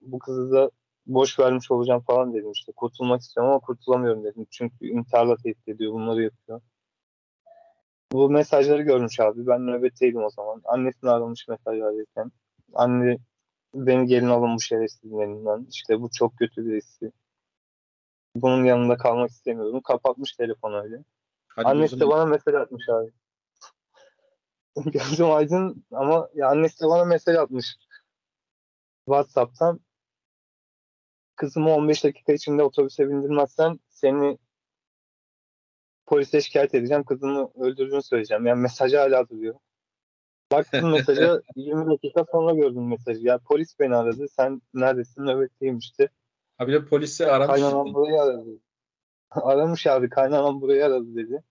[0.00, 0.70] Bu kızı da
[1.06, 2.72] boş vermiş olacağım falan dedim işte.
[2.72, 4.46] Kurtulmak istiyorum ama kurtulamıyorum dedim.
[4.50, 5.92] Çünkü intiharla tehdit ediyor.
[5.92, 6.60] Bunları yapıyor.
[8.12, 9.46] Bu mesajları görmüş abi.
[9.46, 10.62] Ben nöbetteydim o zaman.
[10.64, 12.32] Annesini aramış mesaj verirken.
[12.74, 13.18] Anne
[13.74, 15.66] beni gelin alın bu şerefsizin elinden.
[15.70, 17.12] İşte bu çok kötü birisi.
[18.36, 19.80] Bunun yanında kalmak istemiyorum.
[19.80, 21.04] Kapatmış telefonu öyle.
[21.48, 23.10] Hadi annesi de bana mesaj atmış abi.
[24.92, 27.76] Gözüm aydın ama ya annesi de bana mesaj atmış.
[29.04, 29.80] WhatsApp'tan.
[31.36, 34.38] Kızımı 15 dakika içinde otobüse bindirmezsen seni
[36.06, 37.04] polise şikayet edeceğim.
[37.04, 38.46] Kızımı öldürdüğünü söyleyeceğim.
[38.46, 39.54] Yani mesajı hala duruyor.
[40.52, 43.26] Baktım mesaja 20 dakika sonra gördüm mesajı.
[43.26, 44.28] Ya polis beni aradı.
[44.28, 45.26] Sen neredesin?
[45.26, 46.08] Nöbetteyim işte.
[46.58, 47.60] Ha bir de polisi aramış.
[47.60, 48.50] Kaynanam burayı aradı.
[49.30, 51.42] Aramış abi kaynanam burayı aradı dedi.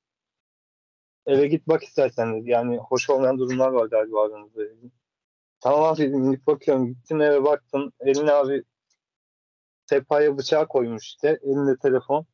[1.28, 2.50] Eve git bak istersen dedi.
[2.50, 4.62] Yani hoş olmayan durumlar var galiba aranızda.
[5.60, 6.88] Tamam abi dedim gidip bakıyorum.
[6.88, 7.92] Gittim eve baktım.
[8.00, 8.64] Eline abi
[9.86, 11.40] sehpaya bıçağı koymuş işte.
[11.44, 12.26] Elinde telefon.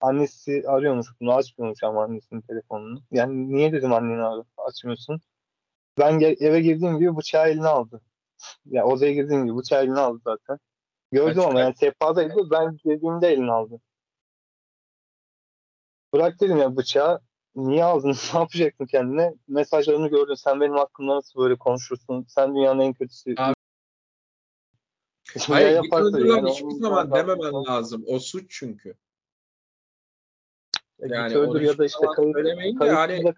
[0.00, 3.02] Annesi arıyormuş bunu açmıyormuş ama annesinin telefonunu.
[3.10, 5.20] Yani niye dedim anneni ar- açmıyorsun?
[5.98, 8.00] Ben eve girdiğim gibi bıçağı eline aldı.
[8.64, 10.58] Ya odaya girdiğim gibi bıçağı eline aldı zaten.
[11.12, 12.50] Gördüm Kaç- ama yani sehpadaydı.
[12.50, 13.80] Ben girdiğimde eline aldı.
[16.12, 17.20] Bırak dedim ya bıçağı.
[17.56, 18.16] Niye aldın?
[18.34, 19.34] Ne yapacaksın kendine?
[19.48, 20.34] Mesajlarını gördün.
[20.34, 22.24] Sen benim hakkımda nasıl böyle konuşursun?
[22.28, 23.34] Sen dünyanın en kötüsü.
[23.36, 23.54] Abi-
[25.36, 28.04] Ya Hayır lan yani hiçbir zaman dememen lazım.
[28.06, 28.94] O suç çünkü.
[30.98, 32.36] Ya Yani öldür ya da işte kayıp,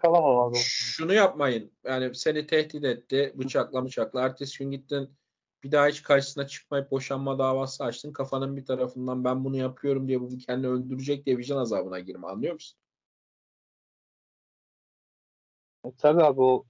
[0.01, 0.57] kalamam abi.
[0.57, 1.71] Şunu yapmayın.
[1.83, 3.33] Yani seni tehdit etti.
[3.35, 4.21] Bıçakla bıçakla.
[4.21, 5.09] Ertesi gün gittin.
[5.63, 8.13] Bir daha hiç karşısına çıkmayıp boşanma davası açtın.
[8.13, 12.27] Kafanın bir tarafından ben bunu yapıyorum diye bu kendini öldürecek diye vicdan azabına girme.
[12.27, 12.79] Anlıyor musun?
[15.85, 16.65] E, tabii abi o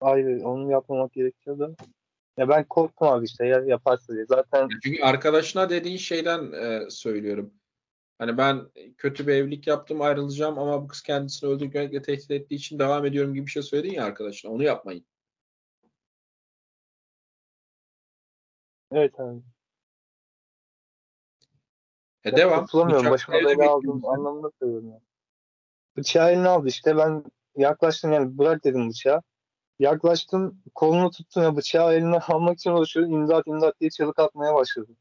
[0.00, 0.48] ayrı.
[0.48, 1.74] Onu yapmamak gerekiyor da.
[2.36, 4.26] Ya ben korktum abi işte ya yaparsa diye.
[4.26, 7.54] Zaten Çünkü arkadaşına dediğin şeyden e, söylüyorum.
[8.18, 12.78] Hani ben kötü bir evlilik yaptım ayrılacağım ama bu kız kendisini öldürmekle tehdit ettiği için
[12.78, 14.50] devam ediyorum gibi bir şey söyledin ya arkadaşına.
[14.52, 15.06] Onu yapmayın.
[18.92, 19.40] evet abi.
[22.24, 22.60] E Ya devam.
[22.60, 23.04] kurtulamıyorum.
[23.04, 24.92] Bıçak Başıma bela aldım anlamında söylüyorum.
[25.96, 26.96] Bıçağı eline aldı işte.
[26.96, 27.24] Ben
[27.56, 29.22] yaklaştım yani bırak dedim bıçağı.
[29.78, 33.06] Yaklaştım kolunu tuttum ya bıçağı eline almak için uğraşıyor.
[33.06, 34.92] İmdat imdat diye çığlık atmaya başladı.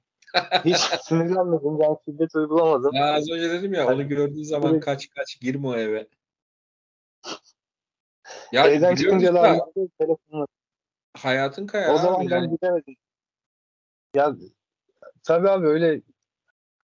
[0.65, 1.81] Hiç sinirlenmedim.
[1.81, 2.95] Yani şiddet uygulamadım.
[2.95, 4.85] Ya az önce dedim ya Hani- onu gördüğün zaman Evet.
[4.85, 6.07] kaç kaç girme o eve.
[8.51, 9.65] Ya Evden çıkınca da
[9.99, 10.47] telefonunu.
[11.17, 12.49] hayatın kayar O abi zaman ben yani.
[12.49, 12.95] gidemedim.
[14.15, 14.35] Ya
[15.23, 16.01] tabii abi öyle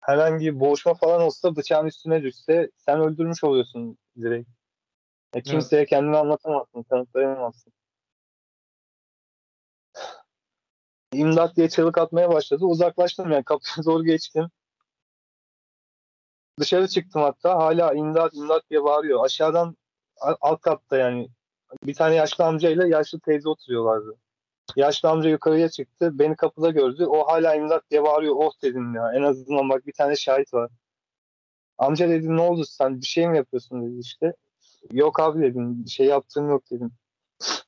[0.01, 4.49] herhangi bir boğuşma falan olsa bıçağın üstüne düşse sen öldürmüş oluyorsun direkt.
[5.35, 7.73] Ya kimseye kendini anlatamazsın, kanıtlayamazsın.
[11.13, 12.65] İmdat diye çığlık atmaya başladı.
[12.65, 14.49] Uzaklaştım yani kapıya doğru geçtim.
[16.59, 17.55] Dışarı çıktım hatta.
[17.55, 19.25] Hala imdat imdat diye bağırıyor.
[19.25, 19.77] Aşağıdan
[20.21, 21.29] alt katta yani
[21.83, 24.17] bir tane yaşlı amcayla yaşlı teyze oturuyorlardı.
[24.75, 26.19] Yaşlı amca yukarıya çıktı.
[26.19, 27.05] Beni kapıda gördü.
[27.05, 28.35] O hala imdat diye bağırıyor.
[28.37, 29.13] Oh dedim ya.
[29.13, 30.71] En azından bak bir tane şahit var.
[31.77, 34.33] Amca dedi ne oldu sen bir şey mi yapıyorsun dedi işte.
[34.91, 35.85] Yok abi dedim.
[35.87, 36.91] Şey yaptığım yok dedim.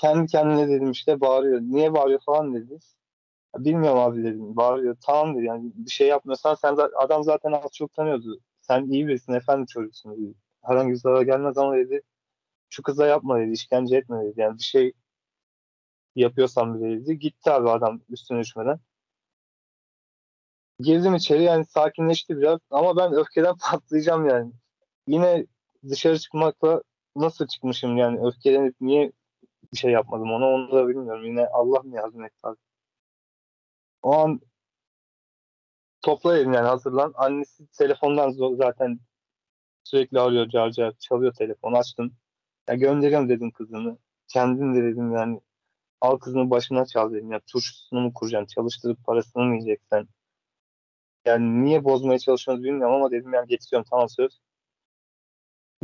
[0.00, 1.60] Kendi kendine dedim işte bağırıyor.
[1.60, 2.72] Niye bağırıyor falan dedi.
[3.56, 4.56] "Ya Bilmiyorum abi dedim.
[4.56, 4.96] Bağırıyor.
[5.06, 5.44] Tamam dedi.
[5.46, 8.40] Yani bir şey yapmıyorsan sen adam zaten az çok tanıyordu.
[8.60, 10.34] Sen iyi birisin efendi çocuksun dedi.
[10.62, 12.02] Herhangi bir zarar gelmez ama dedi.
[12.70, 13.52] Şu kıza yapma dedi.
[13.52, 14.40] işkence etme dedi.
[14.40, 14.92] Yani bir şey
[16.16, 17.18] yapıyorsan bile dedi.
[17.18, 18.80] Gitti abi adam üstüne düşmeden.
[20.78, 24.52] Girdim içeri yani sakinleşti biraz ama ben öfkeden patlayacağım yani.
[25.06, 25.46] Yine
[25.90, 26.82] dışarı çıkmakla
[27.16, 29.12] nasıl çıkmışım yani öfkelenip niye
[29.72, 31.24] bir şey yapmadım ona onu da bilmiyorum.
[31.24, 32.56] Yine Allah mı yardım etti abi.
[34.02, 34.40] O an
[36.02, 37.12] topla yani hazırlan.
[37.16, 39.00] Annesi telefondan zaten
[39.84, 42.16] sürekli arıyor car car çalıyor telefon açtım.
[42.68, 43.98] Ya göndereyim dedim kızını.
[44.28, 45.40] Kendin de dedim yani
[46.00, 47.32] al kızını başına çal dedim.
[47.32, 48.54] Ya turşusunu mu kuracaksın?
[48.54, 50.08] Çalıştırıp parasını mı yiyeceksin?
[51.24, 54.40] Yani niye bozmaya çalışıyorsunuz bilmiyorum ama dedim yani getiriyorum tamam söz.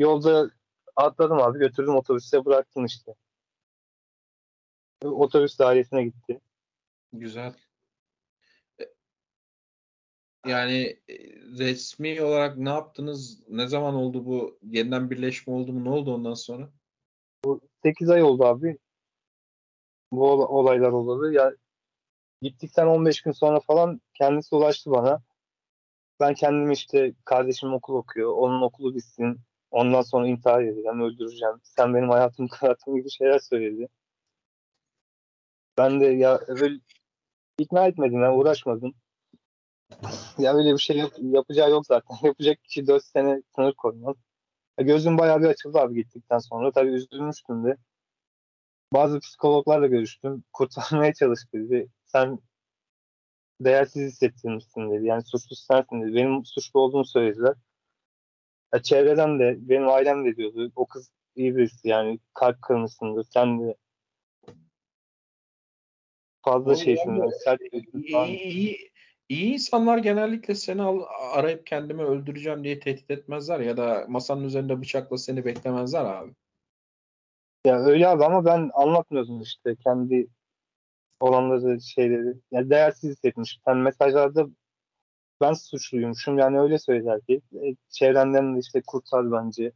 [0.00, 0.50] Yolda
[0.96, 3.14] atladım abi götürdüm otobüse bıraktım işte.
[5.04, 6.40] Otobüs dairesine gitti.
[7.12, 7.54] Güzel.
[8.80, 8.84] E,
[10.46, 11.14] Yani e,
[11.58, 13.48] resmi olarak ne yaptınız?
[13.48, 14.58] Ne zaman oldu bu?
[14.62, 15.84] Yeniden birleşme oldu mu?
[15.84, 16.68] Ne oldu ondan sonra?
[17.82, 18.78] 8 ay oldu abi.
[20.12, 21.34] Bu ol- olaylar olalı.
[21.34, 21.52] Ya
[22.42, 25.22] gittikten 15 gün sonra falan kendisi ulaştı bana.
[26.20, 28.32] Ben kendim işte kardeşim okul okuyor.
[28.32, 29.40] Onun okulu bitsin.
[29.70, 31.54] Ondan sonra intihar edeceğim, öldüreceğim.
[31.62, 33.88] Sen benim hayatımı kararttın gibi şeyler söyledi.
[35.78, 36.80] Ben de ya öyle
[37.58, 38.94] ikna etmedim ya uğraşmadım.
[40.38, 42.16] Ya öyle bir şey yap- yapacağı yok zaten.
[42.22, 44.16] Yapacak kişi 4 sene sınır koymaz.
[44.78, 46.72] Ya gözüm bayağı bir açıldı abi gittikten sonra.
[46.72, 47.76] Tabii üzülmüştüm de.
[48.92, 50.44] Bazı psikologlarla görüştüm.
[50.52, 51.88] Kurtarmaya çalıştı dedi.
[52.06, 52.38] Sen
[53.60, 55.06] değersiz hissettirmişsin dedi.
[55.06, 56.14] Yani suçlu sensin dedi.
[56.14, 57.54] Benim suçlu olduğumu söylediler.
[58.74, 60.72] Ya çevreden de benim ailem de diyordu.
[60.76, 63.24] O kız iyi birisi yani kalp kırmışsındır.
[63.24, 63.76] Sen de
[66.44, 67.14] fazla Vallahi şeysin.
[67.14, 67.60] Yani, sert.
[67.94, 68.90] İyi, iyi,
[69.28, 71.02] iyi insanlar genellikle seni al,
[71.32, 76.32] arayıp kendimi öldüreceğim diye tehdit etmezler ya da masanın üzerinde bıçakla seni beklemezler abi.
[77.64, 80.28] Ya öyle abi ama ben anlatmıyordum işte kendi
[81.20, 82.34] olanları şeyleri.
[82.50, 83.60] Yani değersiz hissetmiş.
[83.66, 84.48] Yani mesajlarda
[85.40, 87.42] ben suçluymuşum yani öyle söyler ki.
[87.54, 89.72] E, çevrenden de işte kurtar bence.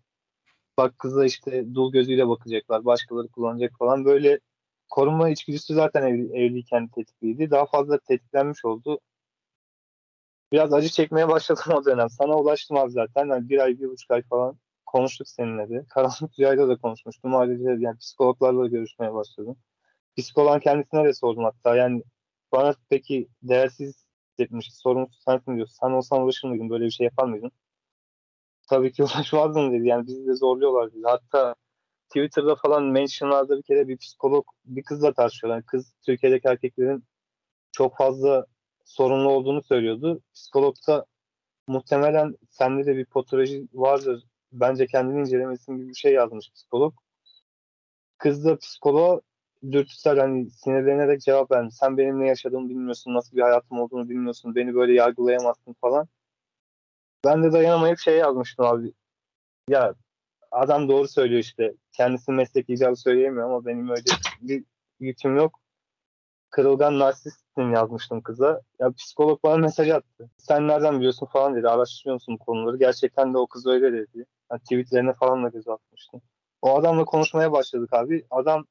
[0.79, 2.85] Bak kıza işte dul gözüyle bakacaklar.
[2.85, 4.05] Başkaları kullanacak falan.
[4.05, 4.41] Böyle
[4.91, 7.51] korunma içgüdüsü zaten evli, evliyken tetikliydi.
[7.51, 9.01] Daha fazla tetiklenmiş oldu.
[10.53, 12.11] Biraz acı çekmeye başladım o dönem.
[12.11, 13.27] Sana ulaştım abi zaten.
[13.27, 15.85] Yani bir ay, bir buçuk ay falan konuştuk seninle de.
[15.89, 17.37] Karanlık Rüya'yla da konuşmuştum.
[17.37, 19.57] Ayrıca yani psikologlarla da görüşmeye başladım.
[20.17, 21.77] Psikoloğun kendisine de sordum hatta.
[21.77, 22.03] Yani
[22.53, 24.04] bana peki değersiz
[24.39, 25.67] hissetmiş, sorumsuz sensin diyor.
[25.67, 26.71] Sen olsan uğraşır mıydın?
[26.71, 27.51] Böyle bir şey yapar mıydın?
[28.69, 29.89] Tabii ki uğraşmazdım dedi.
[29.89, 31.03] Yani bizi de zorluyorlar dedi.
[31.05, 31.55] Hatta
[32.09, 35.57] Twitter'da falan mentionlarda bir kere bir psikolog bir kızla tartışıyorlar.
[35.57, 37.05] Yani kız Türkiye'deki erkeklerin
[37.73, 38.47] çok fazla
[38.85, 40.21] sorunlu olduğunu söylüyordu.
[40.35, 41.07] Psikolog da
[41.67, 44.25] muhtemelen sende de bir patoloji vardır.
[44.53, 46.95] Bence kendini incelemesin gibi bir şey yazmış psikolog.
[48.19, 49.21] Kız da psikoloğa
[49.73, 51.75] dürtüsel hani sinirlenerek cevap vermiş.
[51.75, 56.09] Sen benim ne yaşadığımı bilmiyorsun, nasıl bir hayatım olduğunu bilmiyorsun, beni böyle yargılayamazsın falan.
[57.25, 58.93] Ben de dayanamayıp şey yazmıştım abi.
[59.69, 59.95] Ya
[60.51, 61.75] adam doğru söylüyor işte.
[61.93, 64.03] Kendisi meslek icabı söyleyemiyor ama benim öyle
[64.41, 64.65] bir
[65.01, 65.61] yüküm yok.
[66.51, 68.61] Kırılgan narsistim yazmıştım kıza.
[68.81, 70.31] Ya psikolog bana mesaj attı.
[70.39, 71.69] Sen nereden biliyorsun falan dedi.
[71.69, 72.77] Araştırıyor musun bu konuları?
[72.77, 74.27] Gerçekten de o kız öyle dedi.
[74.51, 76.23] Yani tweetlerine falan da göz atmıştım.
[76.63, 78.25] O adamla konuşmaya başladık abi.
[78.31, 78.65] Adam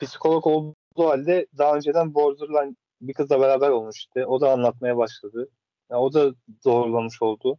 [0.00, 0.74] psikolog olduğu
[1.08, 4.20] halde daha önceden borderline bir kızla beraber olmuştu.
[4.20, 5.48] O da anlatmaya başladı.
[5.90, 6.34] Ya o da
[6.64, 7.58] doğrulamış oldu.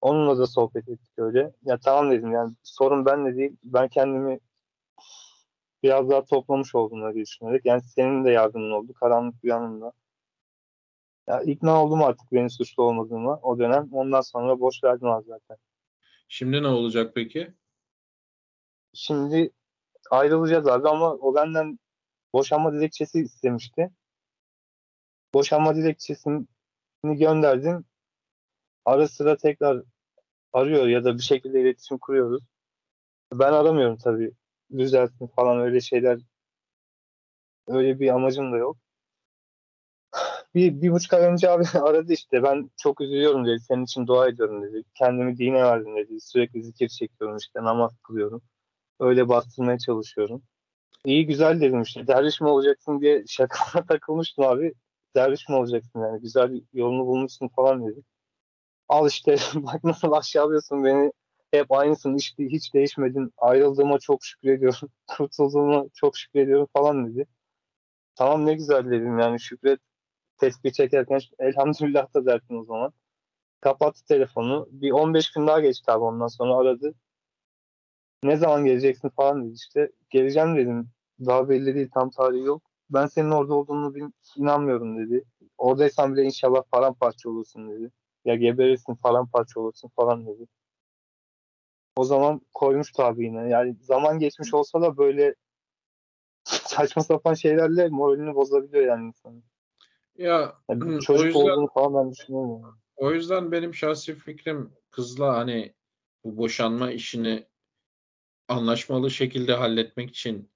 [0.00, 1.52] Onunla da sohbet ettik öyle.
[1.64, 3.56] Ya tamam dedim yani sorun ben de değil.
[3.64, 4.40] Ben kendimi
[5.82, 7.66] biraz daha toplamış öyle düşünerek.
[7.66, 8.92] Yani senin de yardımın oldu.
[8.92, 9.92] Karanlık bir yanında.
[11.26, 13.88] Ya ikna oldum artık benim suçlu olmadığıma o dönem.
[13.92, 15.56] Ondan sonra boş verdim az zaten.
[16.28, 17.54] Şimdi ne olacak peki?
[18.92, 19.50] Şimdi
[20.12, 21.78] ayrılacağız abi ama o benden
[22.34, 23.90] boşanma dilekçesi istemişti.
[25.34, 26.46] Boşanma dilekçesini
[27.04, 27.84] gönderdim.
[28.84, 29.82] Ara sıra tekrar
[30.52, 32.42] arıyor ya da bir şekilde iletişim kuruyoruz.
[33.32, 34.32] Ben aramıyorum tabii.
[34.78, 36.20] Düzelsin falan öyle şeyler
[37.68, 38.76] öyle bir amacım da yok.
[40.54, 42.42] Bir, bir buçuk ay önce abi aradı işte.
[42.42, 43.60] Ben çok üzülüyorum dedi.
[43.60, 44.84] Senin için dua ediyorum dedi.
[44.94, 46.20] Kendimi dine verdim dedi.
[46.20, 47.62] Sürekli zikir çekiyorum işte.
[47.64, 48.42] Namaz kılıyorum.
[49.00, 50.42] Öyle bastırmaya çalışıyorum.
[51.04, 52.06] İyi güzel dedim işte.
[52.06, 54.74] Derviş mi olacaksın diye şakana takılmıştım abi.
[55.16, 56.20] Derviş mi olacaksın yani?
[56.20, 58.00] Güzel yolunu bulmuşsun falan dedi.
[58.88, 61.12] Al işte bak nasıl aşağılıyorsun beni.
[61.52, 62.16] Hep aynısın.
[62.16, 63.32] Hiç, hiç değişmedin.
[63.38, 64.88] Ayrıldığıma çok şükrediyorum.
[65.06, 67.26] Kurtulduğuma çok şükrediyorum falan dedi.
[68.14, 69.80] Tamam ne güzel dedim yani şükret
[70.38, 72.92] tespih çekerken elhamdülillah da dersin o zaman.
[73.60, 74.68] Kapattı telefonu.
[74.72, 76.94] Bir 15 gün daha geçti abi ondan sonra aradı.
[78.22, 79.92] Ne zaman geleceksin falan dedi işte.
[80.10, 80.88] Geleceğim dedim.
[81.26, 82.62] Daha belli değil tam tarihi yok.
[82.90, 85.24] Ben senin orada olduğunu bil- inanmıyorum dedi.
[85.58, 87.90] Oradaysan bile inşallah paramparça olursun dedi.
[88.24, 90.46] Ya geberirsin paramparça olursun falan dedi.
[91.96, 93.48] O zaman koymuştu abi yine.
[93.48, 95.34] Yani zaman geçmiş olsa da böyle
[96.44, 99.44] saçma sapan şeylerle moralini bozabiliyor yani insanın.
[100.16, 102.78] Ya Yani çocuk yüzden olduğunu falan ben düşünüyorum.
[102.96, 105.74] o yüzden benim şahsi fikrim kızla hani
[106.24, 107.46] bu boşanma işini
[108.52, 110.50] anlaşmalı şekilde halletmek için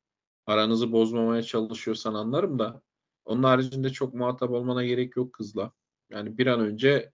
[0.46, 2.82] aranızı bozmamaya çalışıyorsan anlarım da
[3.24, 5.72] onun haricinde çok muhatap olmana gerek yok kızla.
[6.10, 7.12] Yani bir an önce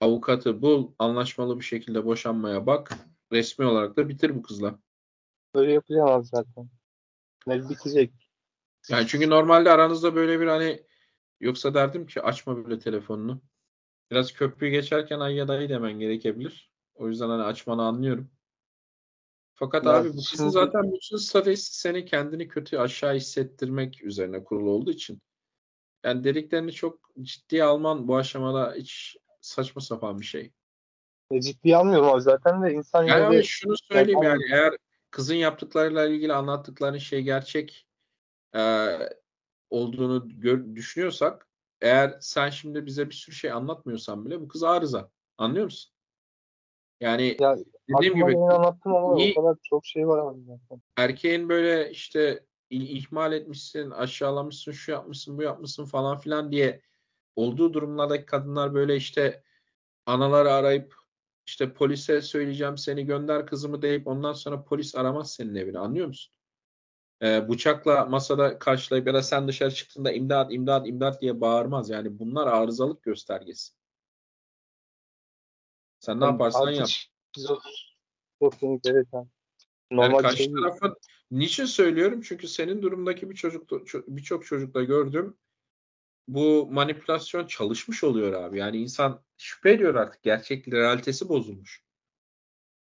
[0.00, 2.98] avukatı bul, anlaşmalı bir şekilde boşanmaya bak.
[3.32, 4.78] Resmi olarak da bitir bu kızla.
[5.54, 6.68] Böyle yapacağım abi zaten.
[7.46, 8.12] Ne bitecek.
[8.88, 10.82] Yani çünkü normalde aranızda böyle bir hani
[11.40, 13.42] yoksa derdim ki açma bile telefonunu.
[14.10, 16.72] Biraz köprüyü geçerken ay ya da ay demen gerekebilir.
[16.94, 18.30] O yüzden hani açmanı anlıyorum.
[19.58, 24.44] Fakat Ya abi bu kızın şimdi- zaten bütün stratejisi seni kendini kötü aşağı hissettirmek üzerine
[24.44, 25.22] kurulu olduğu için.
[26.04, 30.52] Yani dediklerini çok ciddiye alman bu aşamada hiç saçma sapan bir şey.
[31.30, 34.76] E, ciddiye almıyorum abi zaten de insan Yani yine de şunu söyleyeyim Ya, yani eğer
[35.10, 37.86] kızın yaptıklarıyla ilgili anlattıkların şey gerçek
[38.54, 38.94] e,
[39.70, 41.48] olduğunu gör- düşünüyorsak
[41.80, 45.10] eğer sen şimdi bize bir sürü şey anlatmıyorsan bile bu kız arıza.
[45.38, 45.92] Anlıyor musun?
[47.00, 47.56] Yani ya
[47.88, 50.82] dediğim gibi anlattım ama iyi- o kadar çok şey var zaten.
[50.96, 56.82] erkeğin böyle işte ihmal etmişsin, aşağılamışsın, şu yapmışsın, bu yapmışsın falan filan diye
[57.36, 59.42] olduğu durumlardaki kadınlar böyle işte
[60.06, 60.94] anaları arayıp
[61.46, 66.34] işte polise söyleyeceğim seni gönder kızımı deyip ondan sonra polis aramaz senin evini anlıyor musun?
[67.22, 71.90] Ee, bıçakla masada karşılayıp ya da sen dışarı çıktığında imdat imdat imdat diye bağırmaz.
[71.90, 73.72] Yani bunlar arızalık göstergesi.
[76.00, 76.88] Sen ne Yani yaparsan yap.
[78.86, 79.28] Evet yani.
[79.90, 80.96] Yani Normal bir karşı şey tarafın
[81.30, 82.20] niçin söylüyorum?
[82.20, 83.70] Çünkü senin durumdaki bir çocuk
[84.08, 85.36] birçok çocukta gördüm.
[86.28, 88.58] Bu manipülasyon çalışmış oluyor abi.
[88.58, 90.22] Yani insan şüphe ediyor artık.
[90.22, 91.82] Gerçek realitesi bozulmuş.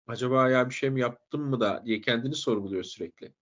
[0.06, 3.32] Acaba ya bir şey mi yaptım mı da diye kendini sorguluyor sürekli.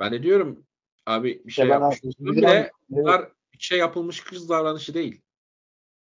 [0.00, 0.66] Ben de diyorum
[1.06, 4.48] abi bir şey Ya ben yapmış abi, olsam bir bile bunlar bir şey yapılmış kız
[4.48, 5.20] davranışı değil.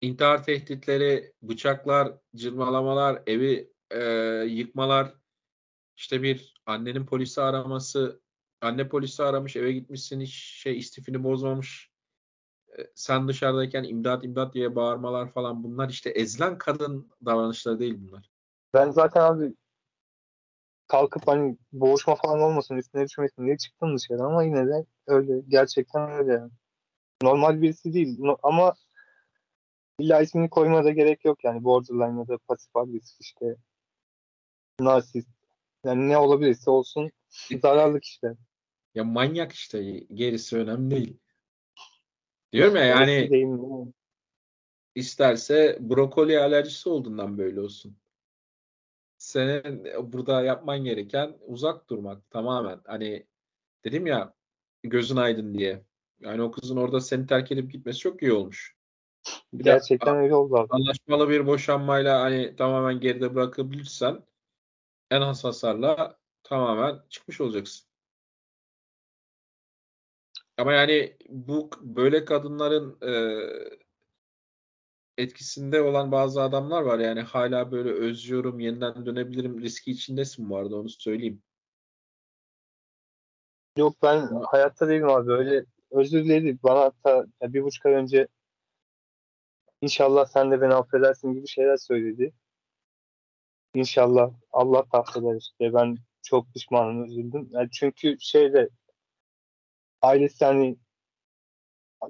[0.02, 5.14] İntihar tehditleri, bıçaklar, cırmalamalar, evi e, yıkmalar,
[5.98, 8.22] işte bir annenin polisi araması,
[8.62, 11.92] anne polisi aramış, eve gitmişsin hiç şey istifini bozmamış.
[12.78, 18.30] E, Sen dışarıdayken imdat imdat diye bağırmalar falan bunlar işte ezilen kadın davranışları değil bunlar.
[18.74, 19.54] Ben zaten abi
[20.88, 26.12] kalkıp hani boğuşma falan olmasın üstüne düşmesin diye çıktım dışarı ama yine de öyle gerçekten
[26.12, 26.52] öyle yani.
[27.22, 28.74] Normal birisi değil No- ama
[30.00, 33.56] illa ismini koymaya da gerek yok yani borderline ya da pasif agresif işte
[34.80, 35.30] narsist
[35.84, 37.12] yani ne olabilirse olsun
[37.62, 38.36] zararlı kişiler.
[38.96, 41.18] Ya manyak işte gerisi önemli değil.
[42.54, 43.94] Diyorum ya yani değil mi?
[44.96, 47.98] isterse brokoli alerjisi olduğundan böyle olsun.
[49.18, 52.82] Senin burada yapman gereken uzak durmak tamamen.
[52.86, 53.26] Hani
[53.86, 54.34] dedim ya
[54.84, 55.84] gözün aydın diye.
[56.20, 58.76] Yani o kızın orada seni terk edip gitmesi çok iyi olmuş.
[59.54, 64.24] Bir Gerçekten öyle oldu anlaşmalı bir boşanmayla hani tamamen geride bırakabilirsen
[65.12, 67.88] en az hasarla tamamen çıkmış olacaksın.
[70.58, 73.14] Ama yani bu böyle kadınların e,
[75.18, 77.00] etkisinde olan bazı adamlar var.
[77.00, 81.44] Yani hala böyle özlüyorum, yeniden dönebilirim riski içindesin bu arada onu söyleyeyim.
[83.78, 88.28] Yok ben hayatta değilim abi öyle özür diledi bana hatta ya bir buçuk ay önce
[89.82, 92.34] inşallah sen de beni affedersin gibi şeyler söyledi.
[93.76, 97.50] İnşallah Allah affeder işte ben çok pişmanım üzüldüm.
[97.52, 98.70] Yani çünkü şeyde
[100.02, 100.78] ailesi hani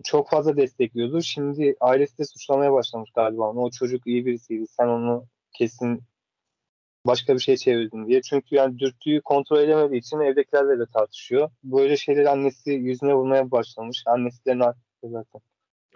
[0.03, 1.21] çok fazla destekliyordu.
[1.21, 3.53] Şimdi ailesi de suçlamaya başlamış galiba.
[3.53, 4.67] O çocuk iyi birisiydi.
[4.67, 6.03] Sen onu kesin
[7.07, 8.21] başka bir şey çevirdin diye.
[8.21, 11.51] Çünkü yani dürtüyü kontrol edemediği için evdekilerle de tartışıyor.
[11.63, 14.03] Böyle şeyleri annesi yüzüne vurmaya başlamış.
[14.05, 14.57] Annesi de
[15.03, 15.41] zaten.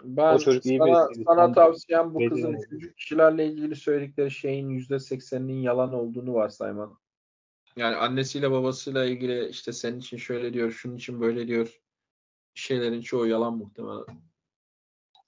[0.04, 1.24] Ben O çocuk iyi sana, birisiydi.
[1.26, 6.98] sana tavsiyem bu kızın üçüncü kişilerle ilgili söyledikleri şeyin yüzde sekseninin yalan olduğunu varsayman.
[7.76, 11.80] Yani annesiyle babasıyla ilgili işte senin için şöyle diyor, şunun için böyle diyor.
[12.54, 14.04] Şeylerin çoğu yalan muhtemelen.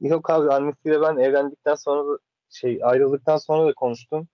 [0.01, 2.19] Yok abi annesiyle ben evlendikten sonra da-
[2.51, 4.29] şey ayrıldıktan sonra da konuştum.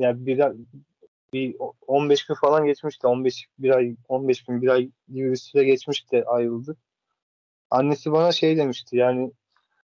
[0.00, 0.42] Yani bir,
[1.32, 3.06] bir 15 gün falan geçmişti.
[3.06, 6.78] 15 bir ay 15 gün bir ay gibi bir süre geçmişti ayrıldık.
[7.70, 9.32] Annesi bana şey demişti yani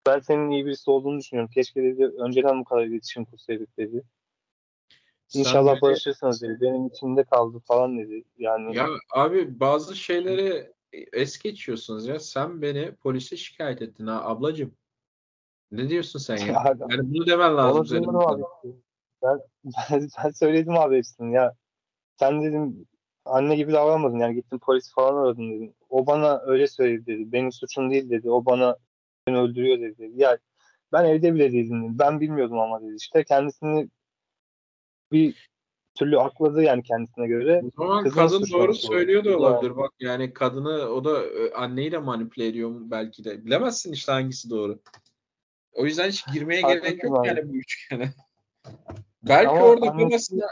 [0.07, 1.51] ben senin iyi birisi olduğunu düşünüyorum.
[1.53, 4.03] Keşke dedi önceden bu kadar iletişim kursaydık dedi.
[5.33, 6.57] İnşallah böyle- barışırsınız dedi.
[6.61, 8.23] Benim içimde kaldı falan dedi.
[8.37, 10.71] Yani Ya abi bazı şeyleri
[11.13, 12.19] es geçiyorsunuz ya.
[12.19, 14.73] Sen beni polise şikayet ettin ha ablacığım.
[15.71, 16.75] Ne diyorsun sen ya?
[16.89, 18.13] Yani bunu demen lazım senin.
[18.13, 18.43] abi.
[19.23, 21.53] Ben, ben, ben söyledim abi hepsini ya.
[22.19, 22.87] Sen dedim
[23.25, 25.73] anne gibi davranmadın yani gittin polis falan aradın dedim.
[25.89, 27.31] O bana öyle söyledi dedi.
[27.31, 28.29] Benim suçum değil dedi.
[28.31, 28.77] O bana
[29.27, 30.11] beni öldürüyor dedi.
[30.15, 30.37] Ya
[30.91, 31.99] ben evde bile değildim dedi.
[31.99, 32.95] Ben bilmiyordum ama dedi.
[32.95, 33.89] İşte kendisini
[35.11, 35.49] bir
[35.95, 37.61] türlü akladı yani kendisine göre.
[37.65, 39.77] O zaman Kızın kadın doğru söylüyor da olabilir.
[39.77, 43.45] Bak yani kadını o da e, anneyi de manipüle ediyor mu belki de.
[43.45, 44.79] Bilemezsin işte hangisi doğru.
[45.73, 47.27] O yüzden hiç girmeye Haklısın gerek yok abi.
[47.27, 48.13] yani bu üçgene.
[49.23, 50.45] belki Ama orada annesi- babasına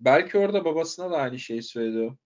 [0.00, 2.16] belki orada babasına da aynı şeyi söyledi o.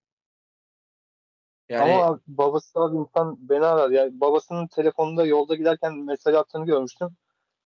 [1.73, 3.91] Yani Ama babası abi insan beni arar.
[3.91, 7.09] Yani babasının telefonunda yolda giderken mesaj attığını görmüştüm.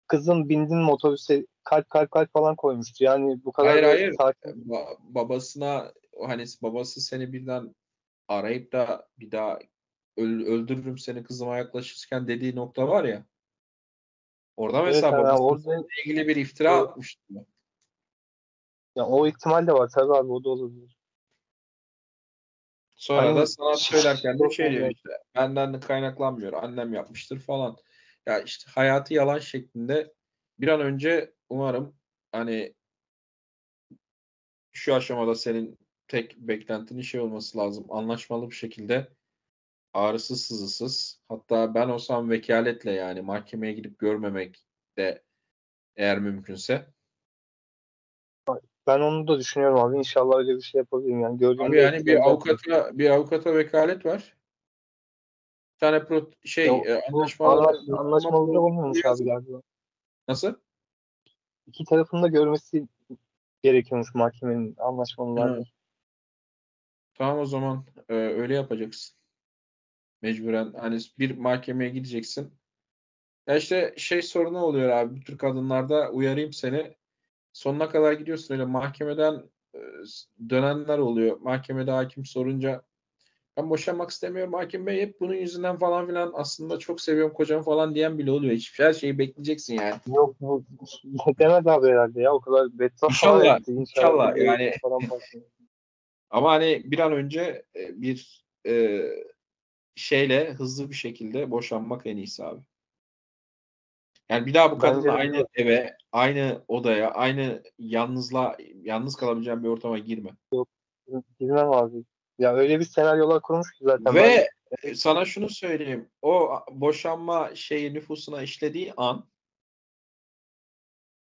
[0.08, 3.04] Kızım bindin otobüse kalp kalp kalp falan koymuştu.
[3.04, 4.14] Yani bu kadar Hayır, hayır.
[4.18, 5.92] sakin ba- babasına
[6.28, 7.76] hani babası seni birden
[8.28, 9.60] arayıp da bir daha
[10.18, 13.26] öl- öldürürüm seni kızıma yaklaşırken dediği nokta var ya.
[14.58, 16.90] Orada Evet, mesela babasıyla orada- ilgili bir iftira Evet.
[16.90, 17.34] atmıştı.
[18.96, 20.98] Ya o ihtimal de var tabii abi o da olabilir.
[23.04, 26.54] Sonra Hani da sana söylerken de şey diyor işte benden de kaynaklanmıyor.
[26.54, 27.78] Annem yapmıştır falan.
[28.26, 30.14] Ya işte hayatı yalan şeklinde
[30.60, 31.96] bir an önce umarım
[32.32, 32.74] hani
[34.72, 37.86] şu aşamada senin tek beklentinin şey olması lazım.
[37.90, 39.08] Anlaşmalı bir şekilde
[39.94, 44.66] ağrısız sızısız hatta ben olsam vekaletle yani mahkemeye gidip görmemek
[44.98, 45.24] de
[45.96, 46.93] eğer mümkünse.
[48.88, 49.98] Ben onu da düşünüyorum abi.
[49.98, 51.22] İnşallah öyle bir şey yapabilirim.
[51.22, 54.38] Yani gördüğümde Abi yani bir avukata bir avukata vekalet var.
[55.74, 57.02] Bir tane pro, şey Ya, e,
[58.58, 59.62] olmuyormuş abi galiba.
[60.28, 60.56] Nasıl?
[61.68, 62.88] İki tarafın da görmesi
[63.64, 65.60] gerekiyormuş mahkemenin anlaşmalılarda.
[65.60, 65.64] Hı.
[67.14, 69.18] Tamam o zaman e, öyle yapacaksın.
[70.22, 72.54] Mecburen hani bir mahkemeye gideceksin.
[73.48, 76.96] Ya işte şey sorunu oluyor abi bu tür kadınlarda uyarayım seni.
[77.54, 79.44] Sonuna kadar gidiyorsun öyle mahkemeden
[79.76, 79.80] e,
[80.50, 81.40] dönenler oluyor.
[81.40, 82.82] Mahkemede hakim sorunca
[83.58, 87.96] ben boşanmak istemiyorum hakim bey hep bunun yüzünden falan filan aslında çok seviyorum kocamı falan
[87.96, 88.54] diyen bile oluyor.
[88.56, 89.96] Hiçbir her şeyi bekleyeceksin yani.
[90.08, 90.64] Yok bu
[91.40, 92.34] demez abi herhalde ya.
[92.34, 93.72] O kadar falan İnşallah, etti.
[93.72, 94.38] inşallah.
[94.38, 95.02] Yani- falan.
[96.30, 99.02] Ama hani bir an önce e, bir e,
[99.96, 102.62] şeyle hızlı bir şekilde boşanmak en iyisi abi.
[104.30, 109.68] Yani bir daha bu kadınla de aynı eve, aynı odaya, aynı yalnızla yalnız kalabileceğin bir
[109.68, 110.30] ortama girme.
[111.40, 112.04] Bilmem abi.
[112.40, 114.16] Ya öyle bir senaryolar kurmuş ki zaten.
[114.16, 114.50] Ve
[114.84, 116.10] e, sana şunu söyleyeyim.
[116.22, 119.26] O boşanma şeyi nüfusuna işlediği an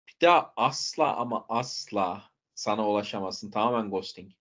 [0.08, 2.24] bir daha asla ama asla
[2.56, 3.52] sana ulaşamazsın.
[3.52, 4.32] Tamamen ghosting.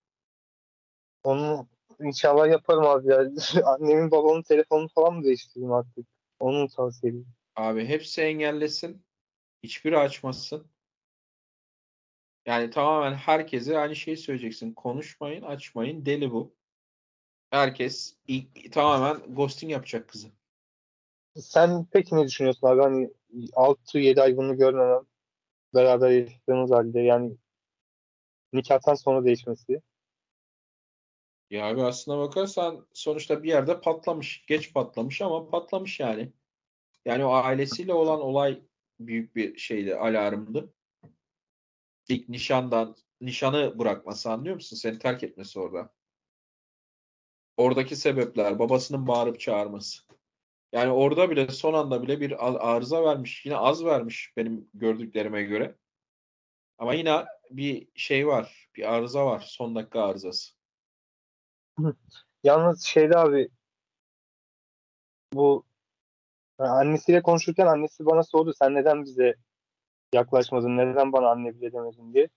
[1.25, 1.69] Onu
[2.01, 3.25] inşallah yaparım abi ya.
[3.65, 6.07] Annemin babamın telefonunu falan mı değiştireyim artık?
[6.41, 7.35] Onu tavsiye edeyim.
[7.57, 9.05] Abi hepsi engellesin.
[9.63, 10.71] Hiçbiri açmasın.
[12.47, 14.73] Yani tamamen herkese aynı şeyi söyleyeceksin.
[14.73, 16.07] Konuşmayın, açmayın.
[16.07, 16.55] Deli bu.
[17.51, 20.29] Herkes ilk, tamamen ghosting yapacak kızı.
[21.37, 22.83] Sen peki ne düşünüyorsun abi?
[22.83, 23.11] Hani
[23.53, 25.07] 6-7 ay bunu görmemem
[25.75, 27.37] beraber yaşadığımız halde yani
[28.53, 29.83] nikahtan sonra değişmesi.
[31.51, 34.45] Ya abi aslına bakarsan sonuçta bir yerde patlamış.
[34.47, 36.33] Geç patlamış ama patlamış yani.
[37.05, 38.63] Yani o ailesiyle olan olay
[39.01, 40.75] büyük bir şeydi, alarmdı.
[42.09, 44.77] İlk nişandan, nişanı bırakması anlıyor musun?
[44.77, 45.95] Seni terk etmesi orada.
[47.57, 50.03] Oradaki sebepler, babasının bağırıp çağırması.
[50.73, 53.47] Yani orada bile son anda bile bir arıza vermiş.
[53.47, 55.77] Yine az vermiş benim gördüklerime göre.
[56.79, 58.69] Ama yine bir şey var.
[58.77, 59.45] Bir arıza var.
[59.49, 60.53] Son dakika arızası.
[62.45, 63.49] Yalnız şeyde abi
[65.33, 65.65] bu
[66.69, 69.35] annesiyle konuşurken annesi bana sordu sen neden bize
[70.15, 72.29] yaklaşmadın, neden bana anne bile demedin diye.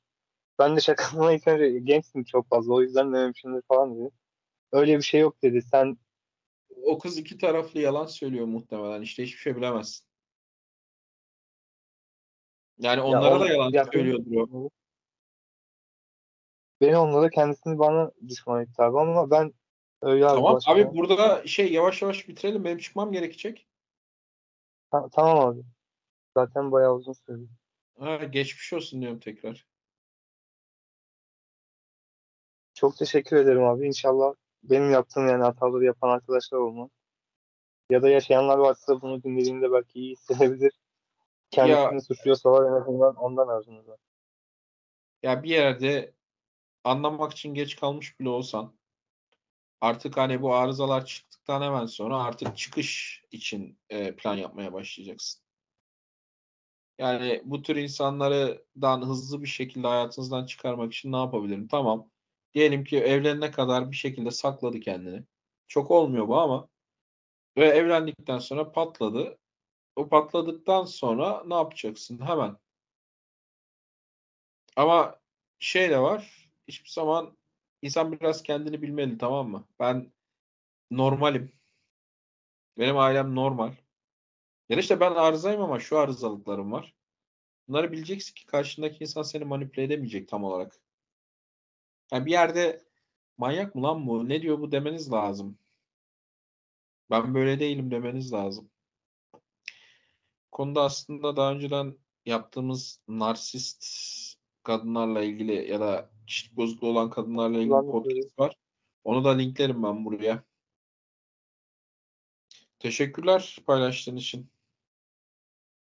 [0.60, 4.10] Ben de şakamına ilk önce gençsin çok fazla o yüzden dememişimdir falan dedi.
[4.72, 5.61] Öyle bir şey yok dedi.
[5.61, 5.97] Sen
[6.84, 9.02] O kız iki taraflı yalan söylüyor muhtemelen.
[9.02, 10.06] İşte hiçbir şey bilemezsin.
[12.80, 14.69] Yani onlara o- da yalan ya- söylüyordur o.
[16.81, 19.53] beni onlara kendisini bana düşman etti abi ama ben
[20.02, 20.35] öyle abi.
[20.35, 22.64] Tamam başka- abi burada şey yavaş yavaş bitirelim.
[22.65, 23.68] Benim çıkmam gerekecek.
[24.91, 25.62] Ta- tamam abi.
[26.38, 27.48] Zaten bayağı uzun sürdü.
[27.99, 29.66] Ha, geçmiş olsun diyorum tekrar.
[32.74, 33.88] Çok teşekkür ederim abi.
[33.88, 34.34] İnşallah
[34.64, 36.90] benim yaptığım yani hataları yapan arkadaşlar olmaz.
[37.90, 40.74] Ya da yaşayanlar varsa bunu dinlediğinde belki iyi hissedebilir.
[41.52, 43.86] Kendisini suçluyorsalar en azından ondan arzunuz
[45.24, 46.14] Ya bir yerde
[46.84, 48.76] anlamak için geç kalmış bile olsan
[49.82, 51.06] artık hani bu arızalar
[51.45, 55.41] çıktıktan hemen sonra artık çıkış için e, plan yapmaya başlayacaksın.
[56.97, 61.67] Yani bu tür insanlardan hızlı bir şekilde hayatınızdan çıkarmak için ne yapabilirim?
[61.67, 62.09] Tamam.
[62.53, 65.23] Diyelim ki evlenene kadar bir şekilde sakladı kendini.
[65.67, 66.67] Çok olmuyor bu ama
[67.57, 69.38] ve evlendikten sonra patladı.
[69.95, 72.22] O patladıktan sonra ne yapacaksın?
[72.22, 72.57] Hemen.
[74.76, 75.19] Ama
[75.59, 76.51] şey de var.
[76.67, 77.38] Hiçbir zaman
[77.81, 79.67] insan biraz kendini bilmeli tamam mı?
[79.80, 80.14] Ben
[80.91, 81.52] normalim.
[82.78, 83.74] Benim ailem normal.
[84.70, 86.95] Ya da işte ben arızayım ama şu arızalıklarım var.
[87.68, 90.80] Bunları bileceksin ki karşındaki insan seni manipüle edemeyecek tam olarak.
[92.12, 92.86] Yani bir yerde
[93.38, 94.30] manyak mı lan bu?
[94.30, 95.57] Ne diyor bu demeniz lazım.
[97.10, 98.70] Ben böyle değilim demeniz lazım.
[100.52, 103.86] Konuda aslında daha önceden yaptığımız narsist
[104.64, 108.56] kadınlarla ilgili ya da kişilik bozukluğu olan kadınlarla ilgili podcast var.
[109.03, 110.44] Onu da linklerim ben buraya.
[112.86, 114.49] Teşekkürler paylaştığın için.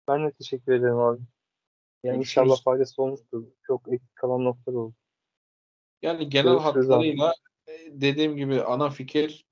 [0.08, 1.20] Ben de teşekkür ederim abi.
[2.02, 2.18] Yani Görüşürüz.
[2.18, 3.44] inşallah faydası olmuştur.
[3.66, 4.94] Çok eksik kalan noktalar oldu.
[6.02, 6.92] Yani genel Görüşürüz abi.
[6.92, 7.34] hatlarıyla
[7.66, 9.46] e, dediğim gibi ana fikir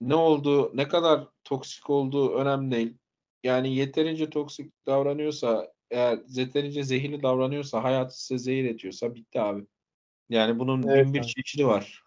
[0.00, 2.98] ne olduğu, ne kadar toksik olduğu önemli değil.
[3.42, 9.66] Yani yeterince toksik davranıyorsa, eğer yeterince zehirli davranıyorsa, hayatı size zehir ediyorsa bitti abi.
[10.28, 11.26] Yani bunun Evet bin bir abi.
[11.26, 12.02] çeşidi var.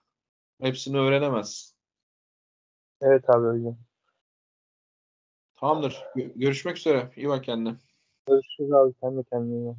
[0.62, 1.76] Hepsini öğrenemez.
[3.02, 3.87] Evet abi öyle.
[5.58, 6.04] Tamamdır.
[6.16, 7.12] Gö- Görüşmek üzere.
[7.16, 7.76] İyi bak kendine.
[8.28, 8.94] Görüşürüz abi.
[9.02, 9.76] Sen de kendine.